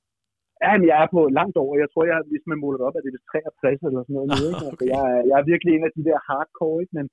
[0.65, 1.73] Ja, men jeg er på langt over.
[1.83, 2.19] Jeg tror, jeg,
[2.53, 4.29] man måler det op, er det vist 63 eller sådan noget.
[4.31, 4.65] nu, Ikke?
[4.69, 4.89] Altså, Okay.
[4.95, 6.95] jeg, er, jeg er virkelig en af de der hardcore, ikke?
[6.99, 7.07] Men,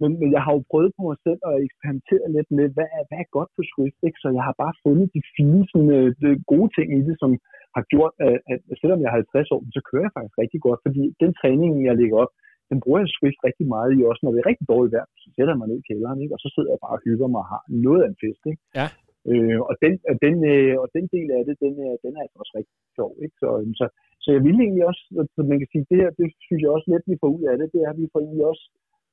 [0.00, 3.02] men, men jeg har jo prøvet på mig selv at eksperimentere lidt med, hvad er,
[3.08, 4.18] hvad er godt på Swift, ikke?
[4.22, 7.30] Så jeg har bare fundet de fine, sådan, øh, de gode ting i det, som
[7.76, 10.80] har gjort, at, at selvom jeg er 50 år, så kører jeg faktisk rigtig godt,
[10.86, 12.32] fordi den træning, jeg lægger op,
[12.70, 15.28] den bruger jeg Swift rigtig meget i, også når det er rigtig dårligt vejr, så
[15.34, 16.34] sætter jeg mig ned i kælderen, ikke?
[16.36, 18.42] og så sidder jeg bare og hygger mig og har noget af en fest.
[18.50, 18.60] Ikke?
[18.78, 18.86] Ja.
[19.30, 22.22] Øh, og, den, og, den, øh, og den del af det, den er, den er
[22.24, 23.12] altså også rigtig sjov.
[23.24, 23.36] Ikke?
[23.42, 23.86] Så, øhm, så,
[24.22, 25.04] så jeg vil egentlig også,
[25.34, 27.56] så man kan sige, det her, det synes jeg også lidt, vi får ud af
[27.58, 28.64] det, det er, at vi får egentlig også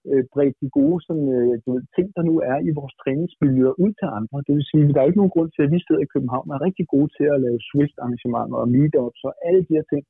[0.10, 3.68] øh, bredt de gode sådan, øh, du ved, ting, der nu er i vores træningsmiljø
[3.84, 4.38] ud til andre.
[4.48, 6.50] Det vil sige, at der er ikke nogen grund til, at vi sidder i København
[6.50, 10.04] og er rigtig gode til at lave Swift-arrangementer og meetups og alle de her ting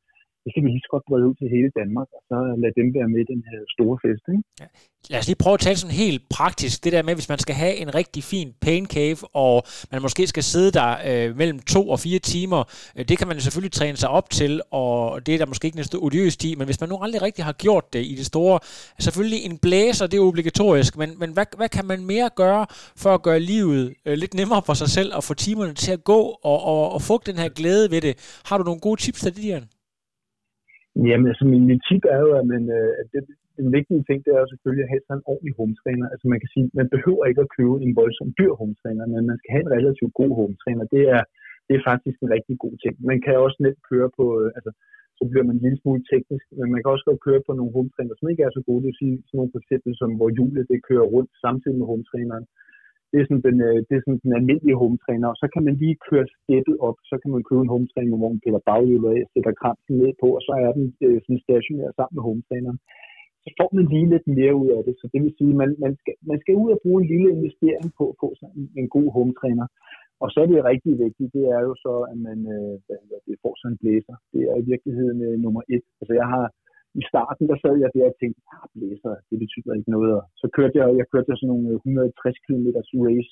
[0.43, 2.87] det kan vi lige så godt brede ud til hele Danmark, og så lade dem
[2.97, 4.23] være med i den her store fest.
[4.33, 4.43] Ikke?
[4.61, 4.67] Ja.
[5.09, 6.83] Lad os lige prøve at tale sådan helt praktisk.
[6.83, 10.27] Det der med, hvis man skal have en rigtig fin pain cave, og man måske
[10.27, 12.61] skal sidde der øh, mellem to og fire timer,
[12.97, 15.77] øh, det kan man selvfølgelig træne sig op til, og det er der måske ikke
[15.77, 18.59] næste odiøst i, men hvis man nu aldrig rigtig har gjort det i det store,
[18.99, 22.65] selvfølgelig en blæser, det er obligatorisk, men, men hvad, hvad kan man mere gøre
[22.97, 26.03] for at gøre livet øh, lidt nemmere for sig selv, og få timerne til at
[26.03, 28.41] gå, og, og, og få den her glæde ved det?
[28.45, 29.67] Har du nogle gode tips til det, Dian?
[30.95, 33.21] Jamen, altså min, min tip er jo, at, man, øh, at det,
[33.61, 36.07] den vigtige ting, det er selvfølgelig at have sådan en ordentlig hometræner.
[36.13, 39.37] Altså man kan sige, man behøver ikke at købe en voldsom dyr hometræner, men man
[39.39, 40.85] skal have en relativt god hometræner.
[40.95, 41.21] Det er,
[41.67, 42.93] det er faktisk en rigtig god ting.
[43.11, 44.71] Man kan også net køre på, øh, altså
[45.17, 47.75] så bliver man en lille smule teknisk, men man kan også godt køre på nogle
[47.77, 48.81] hometræner, som ikke er så gode.
[48.81, 51.89] Det vil sige sådan nogle for eksempel, som hvor hjulet det kører rundt samtidig med
[51.91, 52.45] hometræneren
[53.13, 55.75] det er sådan den, øh, det er sådan den almindelige hometræner, og så kan man
[55.81, 59.21] lige køre steppet op, så kan man købe en hometræner, hvor man piller baghjulet af,
[59.33, 62.79] sætter krampen ned på, og så er den øh, sådan stationær sammen med hometræneren.
[63.43, 65.71] Så får man lige lidt mere ud af det, så det vil sige, at man,
[65.85, 68.87] man, skal, man skal ud og bruge en lille investering på at få sådan en
[68.95, 69.67] god hometræner.
[70.23, 72.73] Og så er det rigtig vigtigt, det er jo så, at man øh,
[73.07, 74.15] hvad det, får sådan en blæser.
[74.33, 75.85] Det er i virkeligheden øh, nummer et.
[75.99, 76.45] Altså jeg har,
[76.99, 80.11] i starten, der sad jeg der og tænkte, ah, blæser, det betyder ikke noget.
[80.19, 82.67] Og så kørte jeg, jeg kørte sådan nogle 160 km
[83.07, 83.31] race,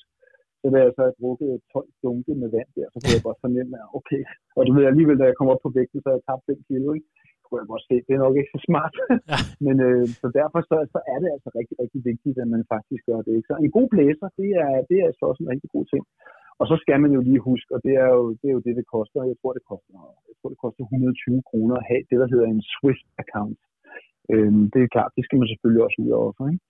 [0.60, 3.42] så da jeg så havde drukket 12 dunke med vand der, så kunne jeg godt
[3.44, 4.22] fornemme, at okay,
[4.56, 6.68] og du ved alligevel, da jeg kom op på vægten, så havde jeg tabt 5
[6.68, 7.08] kilo, ikke?
[7.40, 8.94] Så kunne jeg godt se, det er nok ikke så smart.
[9.30, 9.38] Ja.
[9.66, 13.02] Men øh, så derfor så, så er det altså rigtig, rigtig vigtigt, at man faktisk
[13.10, 13.32] gør det.
[13.36, 13.48] Ikke?
[13.50, 16.04] Så en god blæser, det er, det er altså også en rigtig god ting.
[16.60, 18.74] Og så skal man jo lige huske, og det er jo det, er jo det,
[18.80, 19.30] det koster.
[19.32, 19.92] Jeg tror, det koster,
[20.30, 23.60] jeg tror, det koster 120 kroner at have det, der hedder en Swift-account.
[24.32, 26.32] Øhm, det er klart, det skal man selvfølgelig også ud over.
[26.52, 26.64] Ikke?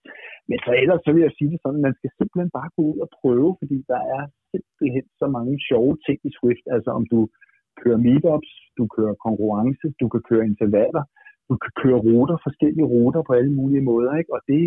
[0.49, 2.83] Men så ellers så vil jeg sige det sådan, at man skal simpelthen bare gå
[2.93, 6.65] ud og prøve, fordi der er simpelthen så mange sjove ting i Swift.
[6.75, 7.21] Altså om du
[7.81, 11.05] kører meetups, du kører konkurrence, du kan køre intervaller,
[11.49, 14.13] du kan køre ruter, forskellige ruter på alle mulige måder.
[14.21, 14.33] Ikke?
[14.37, 14.61] Og det,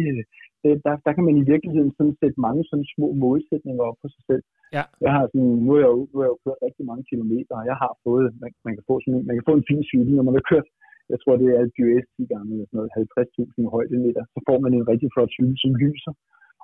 [0.63, 4.09] det, der, der kan man i virkeligheden sådan sætte mange sådan små målsætninger op for
[4.15, 4.43] sig selv.
[4.77, 4.83] Ja.
[5.05, 7.53] Jeg har sådan, nu, har jeg jo, nu har jeg jo kørt rigtig mange kilometer,
[7.59, 10.13] og jeg har fået, man, man, kan få sådan, man kan få en fin cykel,
[10.15, 10.67] når man har kørt
[11.11, 14.57] jeg tror det er et GS 10 gange eller sådan noget, 50.000 højdemeter, så får
[14.63, 16.13] man en rigtig flot cykel, som lyser.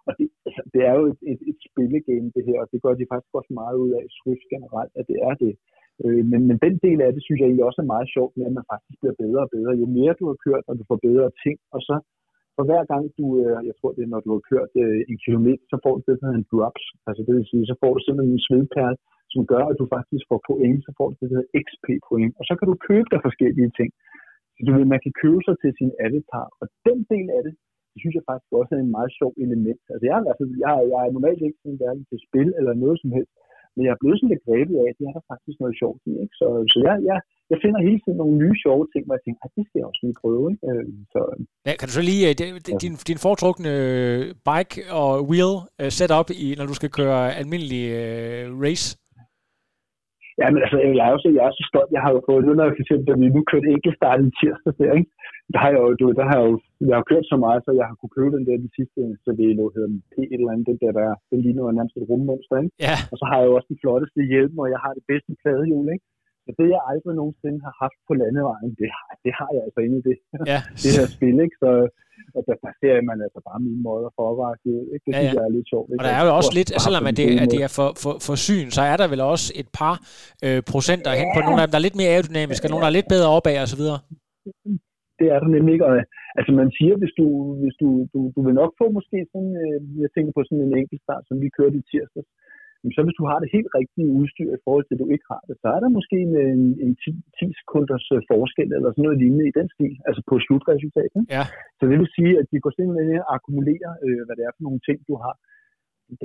[0.08, 2.94] Og det, altså, det er jo et, et, et spillegame, det her, og det gør
[2.98, 5.54] de faktisk også meget ud af Swift generelt, at det er det.
[6.04, 8.46] Øh, men, men den del af det, synes jeg egentlig også er meget sjovt, med
[8.50, 9.80] at man faktisk bliver bedre og bedre.
[9.82, 11.96] Jo mere du har kørt, og du får bedre ting, og så
[12.56, 15.20] for hver gang du, øh, jeg tror det er, når du har kørt øh, en
[15.26, 16.84] kilometer, så får du det, der hedder en drops.
[17.10, 18.98] Altså det vil sige, så får du simpelthen en svedperle,
[19.34, 22.34] som gør, at du faktisk får point, så får du det, der hedder XP-point.
[22.40, 23.90] Og så kan du købe dig forskellige ting.
[24.56, 27.54] Så du ved, man kan købe sig til sin avatar, og den del af det,
[27.92, 29.82] det synes jeg faktisk også er en meget sjov element.
[29.94, 33.12] Altså jeg, altså, jeg, jeg er normalt ikke sådan hverken til spil eller noget som
[33.18, 33.34] helst,
[33.76, 36.02] men jeg er blevet sådan lidt grebet af, at det er der faktisk noget sjovt
[36.12, 36.14] i.
[36.24, 36.36] Ikke?
[36.42, 37.18] Så, så jeg, jeg,
[37.52, 39.90] jeg finder hele tiden nogle nye sjove ting, hvor jeg tænker, at det skal jeg
[39.90, 40.44] også lige prøve.
[40.52, 40.64] Ikke?
[40.70, 41.22] Øh, så,
[41.68, 42.34] ja, kan du så lige, øh,
[42.84, 45.54] din, din foretrukne øh, bike og wheel
[45.98, 48.88] setup, i, når du skal køre almindelig uh, race?
[50.42, 51.92] Ja, men altså, jeg er, også, jeg er så stolt.
[51.96, 54.30] Jeg har jo fået, nu når jeg for eksempel, da vi nu kørte enkeltstart i
[54.40, 55.12] tirsdag der, ikke?
[55.54, 56.56] Der har jeg jo, du, der har jeg jo,
[56.90, 59.30] jeg har kørt så meget, så jeg har kunne købe den der de sidste, så
[59.38, 62.56] det er hedder P et eller andet, den der, der den ligner nærmest et rummonster,
[62.64, 62.76] ikke?
[62.88, 62.96] Ja.
[63.12, 65.88] Og så har jeg jo også den flotteste hjelm, og jeg har det bedste pladehjul,
[65.96, 66.06] ikke?
[66.46, 69.80] Så det, jeg aldrig nogensinde har haft på landevejen, det har, det har jeg altså
[69.86, 70.18] inde i det,
[70.52, 70.60] ja.
[70.84, 71.56] det her spil, ikke?
[71.64, 71.70] Så,
[72.36, 74.36] og der, der ser man altså bare mine måder for at
[74.96, 75.04] ikke?
[75.06, 75.22] Det ja, ja.
[75.22, 75.88] synes jeg er lidt sjovt.
[75.90, 76.00] Ikke?
[76.02, 78.36] Og der er jo også lidt, selvom at det, at det er for, for, for
[78.48, 79.96] syn, så er der vel også et par
[80.46, 81.18] øh, procenter ja.
[81.20, 83.12] hen på nogle af dem, der er lidt mere aerodynamiske, og nogle, der er lidt
[83.16, 84.00] bedre opad og så videre.
[85.20, 85.88] Det er der nemlig ikke.
[85.90, 85.96] Og,
[86.40, 87.28] altså man siger, hvis du,
[87.62, 90.78] hvis du, du, du vil nok få måske sådan, øh, jeg tænker på sådan en
[90.82, 92.24] enkelt start, som vi kørte i tirsdag,
[92.96, 95.42] så hvis du har det helt rigtige udstyr i forhold til, at du ikke har
[95.48, 96.34] det, så er der måske en,
[96.86, 97.10] en 10,
[97.40, 101.22] 10 sekunders øh, forskel eller sådan noget lignende i den stil, altså på slutresultatet.
[101.36, 101.44] Ja.
[101.78, 104.54] Så det vil sige, at de går simpelthen ind og akkumulerer, øh, hvad det er
[104.56, 105.34] for nogle ting, du har.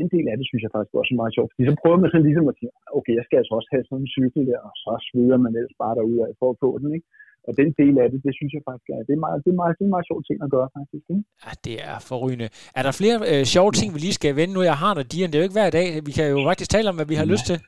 [0.01, 1.51] Den del af det synes jeg faktisk også er meget sjovt.
[1.53, 4.05] Fordi så prøver man sådan ligesom at sige, okay, jeg skal altså også have sådan
[4.05, 6.89] en cykel der, og så sveder man ellers bare derud af for at få den,
[6.97, 7.07] ikke?
[7.49, 9.59] Og den del af det, det synes jeg faktisk er, det er meget, det er
[9.63, 11.05] meget, det er meget sjovt ting at gøre faktisk.
[11.15, 11.25] Ikke?
[11.45, 12.49] Ja, det er forrygende.
[12.79, 14.61] Er der flere øh, sjove ting, vi lige skal vende nu?
[14.71, 15.29] Jeg har dig, Dian.
[15.29, 15.87] Det er jo ikke hver dag.
[16.09, 17.33] Vi kan jo faktisk tale om, hvad vi har ja.
[17.33, 17.59] lyst til.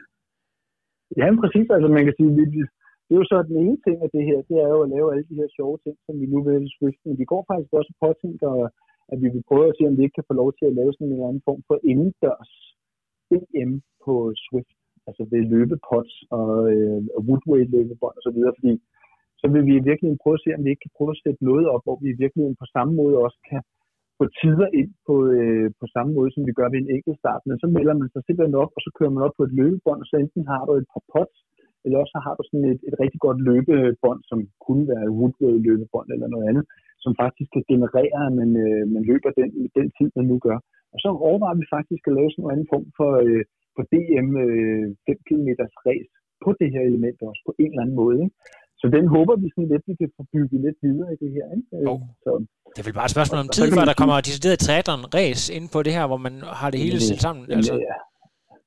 [1.21, 1.67] Ja, men præcis.
[1.75, 2.45] Altså, man kan sige, vi,
[3.07, 5.07] det er jo så den ene ting af det her, det er jo at lave
[5.13, 7.01] alle de her sjove ting, som vi nu vil Swift.
[7.07, 8.53] Men vi går faktisk også på ting, der,
[9.13, 10.91] at vi vil prøve at se, om vi ikke kan få lov til at lave
[10.93, 12.53] sådan en eller anden form for indendørs
[13.37, 13.73] EM
[14.05, 14.15] på på
[14.45, 18.73] Swift, altså ved løbepots og øh, woodweight løbebånd og så videre, fordi
[19.41, 21.67] så vil vi virkelig prøve at se, om vi ikke kan prøve at sætte noget
[21.75, 23.61] op, hvor vi virkelig på samme måde også kan
[24.19, 27.43] få tider ind på, øh, på samme måde, som vi gør ved en enkelt start.
[27.49, 30.01] Men så melder man sig simpelthen op, og så kører man op på et løbebånd,
[30.03, 31.39] og så enten har du et par pots,
[31.85, 35.65] eller også har du sådan et, et rigtig godt løbebånd, som kunne være et woodweight
[35.67, 36.65] løbebånd eller noget andet,
[37.05, 40.59] som faktisk kan generere, at man, øh, man løber den, den tid, man nu gør.
[40.93, 43.43] Og så overvejer vi faktisk at lave sådan en anden form for, øh,
[43.75, 45.49] for DM øh, 5 km
[45.87, 46.13] race
[46.45, 48.19] på det her element også, på en eller anden måde.
[48.25, 48.37] Ikke?
[48.81, 51.47] Så den håber vi sådan lidt, vi kan få bygget lidt videre i det her.
[51.57, 51.91] Ikke?
[51.91, 52.01] Oh.
[52.25, 52.31] Så,
[52.75, 55.67] det er vel bare et spørgsmål om tid, før der kommer decideret triathlon race ind
[55.75, 57.45] på det her, hvor man har det hele stillet sammen.
[57.57, 57.75] Altså.
[57.89, 57.97] Ja,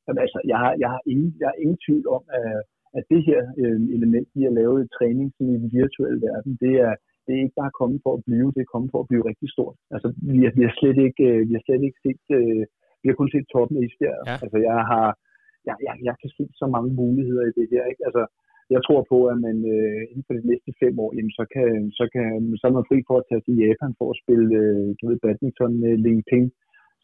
[0.06, 2.50] Jamen, altså, jeg, har, jeg, har ingen, jeg har ingen tvivl om, at,
[2.98, 6.74] at det her øh, element, vi har lavet i træning i den virtuelle verden, det
[6.88, 6.94] er,
[7.24, 9.50] det er ikke bare kommet for at blive, det er kommet for at blive rigtig
[9.56, 9.76] stort.
[9.96, 12.64] Altså, vi, har, vi har slet ikke, øh, vi har slet ikke set, øh,
[13.02, 14.26] vi har kun set toppen af isbjerget.
[14.30, 14.38] Ja.
[14.44, 15.08] Altså, jeg har,
[15.68, 18.04] jeg, jeg, jeg kan se så mange muligheder i det her, ikke?
[18.08, 18.24] Altså,
[18.76, 21.70] jeg tror på, at man øh, inden for de næste fem år, jamen, så, kan,
[22.00, 22.28] så, kan,
[22.60, 25.18] så er man fri for at tage til Japan for at spille øh, du ved,
[25.24, 26.48] badminton med Ling Ping.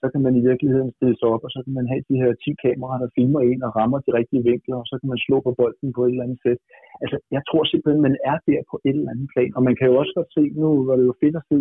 [0.01, 2.31] Så kan man i virkeligheden stille sig op, og så kan man have de her
[2.33, 5.37] 10 kameraer, der filmer en og rammer de rigtige vinkler, og så kan man slå
[5.45, 6.59] på bolden på et eller andet sæt.
[7.03, 9.51] Altså, jeg tror simpelthen, man er der på et eller andet plan.
[9.57, 11.59] Og man kan jo også godt se, nu var det jo fedt at se,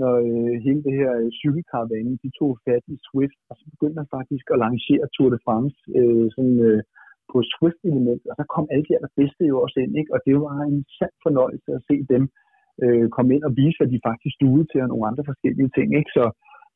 [0.00, 3.98] når øh, hele det her øh, cykelkaravane, de tog fat i Swift, og så begyndte
[4.00, 6.80] man faktisk at lancere Tour de France øh, sådan, øh,
[7.32, 10.12] på Swift-element, og så kom alle de bedste jo også ind, ikke?
[10.14, 12.22] og det var en sand fornøjelse at se dem
[12.84, 15.88] øh, komme ind og vise, at de faktisk duede til nogle andre forskellige ting.
[16.00, 16.10] Ikke?
[16.16, 16.24] Så,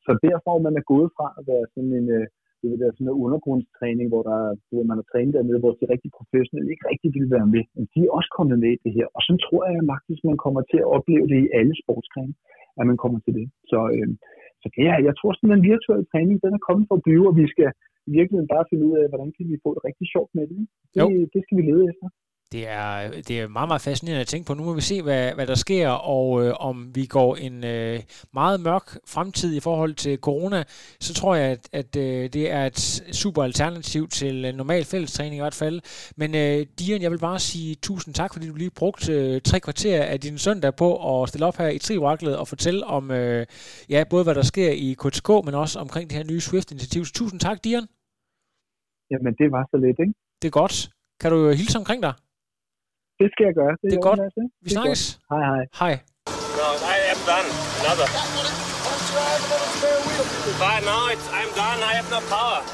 [0.05, 2.27] så derfor man er gået fra at være sådan en, øh,
[2.61, 4.41] det vil være sådan en undergrundstræning, hvor, der,
[4.71, 7.63] hvor man har trænet dernede, hvor de rigtig professionelle ikke rigtig vil være med.
[7.75, 9.07] Men de er også kommet med i det her.
[9.15, 12.33] Og så tror jeg at faktisk, man kommer til at opleve det i alle sportsgrene,
[12.79, 13.47] at man kommer til det.
[13.71, 14.09] Så, øh,
[14.61, 17.23] så det jeg tror sådan, at den virtuelle træning, den er kommet for at blive,
[17.29, 17.69] og vi skal,
[18.09, 20.59] i virkeligheden bare finde ud af, hvordan kan vi få det rigtig sjovt med det.
[20.93, 22.07] Det, det skal vi lede efter.
[22.51, 24.53] Det er, det er meget, meget fascinerende at tænke på.
[24.53, 27.99] Nu må vi se, hvad, hvad der sker, og øh, om vi går en øh,
[28.33, 30.63] meget mørk fremtid i forhold til corona,
[30.99, 32.79] så tror jeg, at, at øh, det er et
[33.11, 35.81] super alternativ til normal fællestræning i hvert fald.
[36.17, 39.59] Men øh, Dian, jeg vil bare sige tusind tak, fordi du lige brugte øh, tre
[39.59, 43.45] kvarter af din søndag på at stille op her i Trivakklet og fortælle om øh,
[43.89, 47.05] ja, både hvad der sker i KTK, men også omkring det her nye Swift-initiativ.
[47.05, 47.87] Så tusind tak, Dian.
[49.11, 50.13] Jamen, det var så lidt, ikke?
[50.41, 50.75] Det er godt.
[51.21, 52.13] Kan du hilse omkring dig?
[53.19, 53.73] Det skal jeg gøre.
[53.81, 54.19] Det, det er godt.
[54.65, 55.01] Vi snakkes.
[55.31, 55.63] Hej, hej.
[55.81, 55.93] Hej.
[56.59, 57.49] No, I am done.
[57.81, 58.07] Another.
[60.61, 61.79] But now it's, I'm done.
[61.89, 62.59] I have no power.